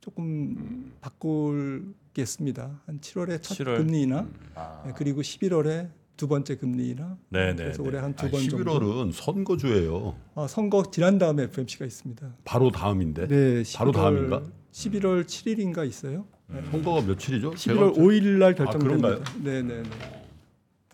조금 0.00 0.92
바꾸겠습니다. 1.00 2.80
한 2.86 3.00
7월에 3.00 3.40
첫 3.42 3.54
7월? 3.58 3.76
금리 3.78 4.02
인하 4.02 4.26
아. 4.54 4.82
네, 4.86 4.92
그리고 4.96 5.22
11월에 5.22 5.88
두 6.18 6.26
번째 6.28 6.56
금리 6.56 6.90
인하. 6.90 7.16
네, 7.30 7.54
네, 7.54 7.62
그래서 7.62 7.82
네. 7.82 7.88
올해 7.88 7.98
한두 8.00 8.26
아, 8.26 8.30
번 8.30 8.48
정도. 8.48 8.78
11월은 8.78 9.12
선거주예요. 9.12 10.16
아, 10.34 10.46
선거 10.48 10.82
지난 10.90 11.16
다음에 11.16 11.44
FMC가 11.44 11.86
있습니다. 11.86 12.26
바로 12.44 12.70
다음인데. 12.70 13.28
네, 13.28 13.62
바로 13.76 13.92
다음인가? 13.92 14.42
11월 14.72 15.24
7일인가 15.24 15.86
있어요. 15.88 16.26
선거가 16.72 17.06
며칠이죠? 17.06 17.52
11월 17.52 17.94
제가- 17.94 17.96
5일 17.96 18.24
날 18.38 18.50
아, 18.50 18.54
결정됩니다. 18.54 19.08
그런가요? 19.08 19.42
네, 19.44 19.62
네, 19.62 19.82
네. 19.82 19.88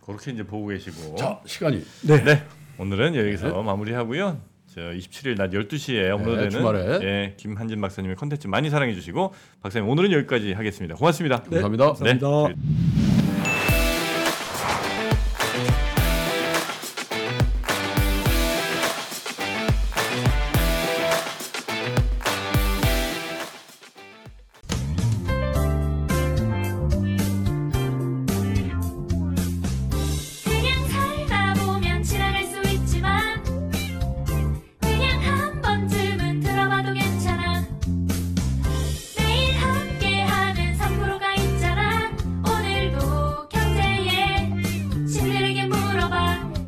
그렇게 0.05 0.31
이제 0.33 0.43
보고 0.47 0.67
계시고. 0.67 1.17
자 1.17 1.41
시간이 1.47 1.83
네. 2.07 2.23
네. 2.23 2.43
오늘은 2.79 3.15
여기서 3.15 3.63
마무리하고요. 3.63 4.39
저 4.67 4.81
27일 4.81 5.37
낮 5.39 5.51
12시에 5.53 6.11
업로드되는 6.11 6.51
주말에. 6.51 6.99
예, 7.03 7.35
김한진 7.39 7.81
박사님의 7.81 8.17
컨텐츠 8.17 8.49
많이 8.49 8.69
사랑해 8.69 8.93
주시고 8.93 9.33
박사님 9.63 9.89
오늘은 9.89 10.13
여기까지 10.13 10.53
하겠습니다. 10.53 10.97
고맙습니다. 10.97 11.43
네, 11.45 11.61
감사합니다. 11.61 11.87
감사합니다. 11.95 12.49
네. 12.49 12.94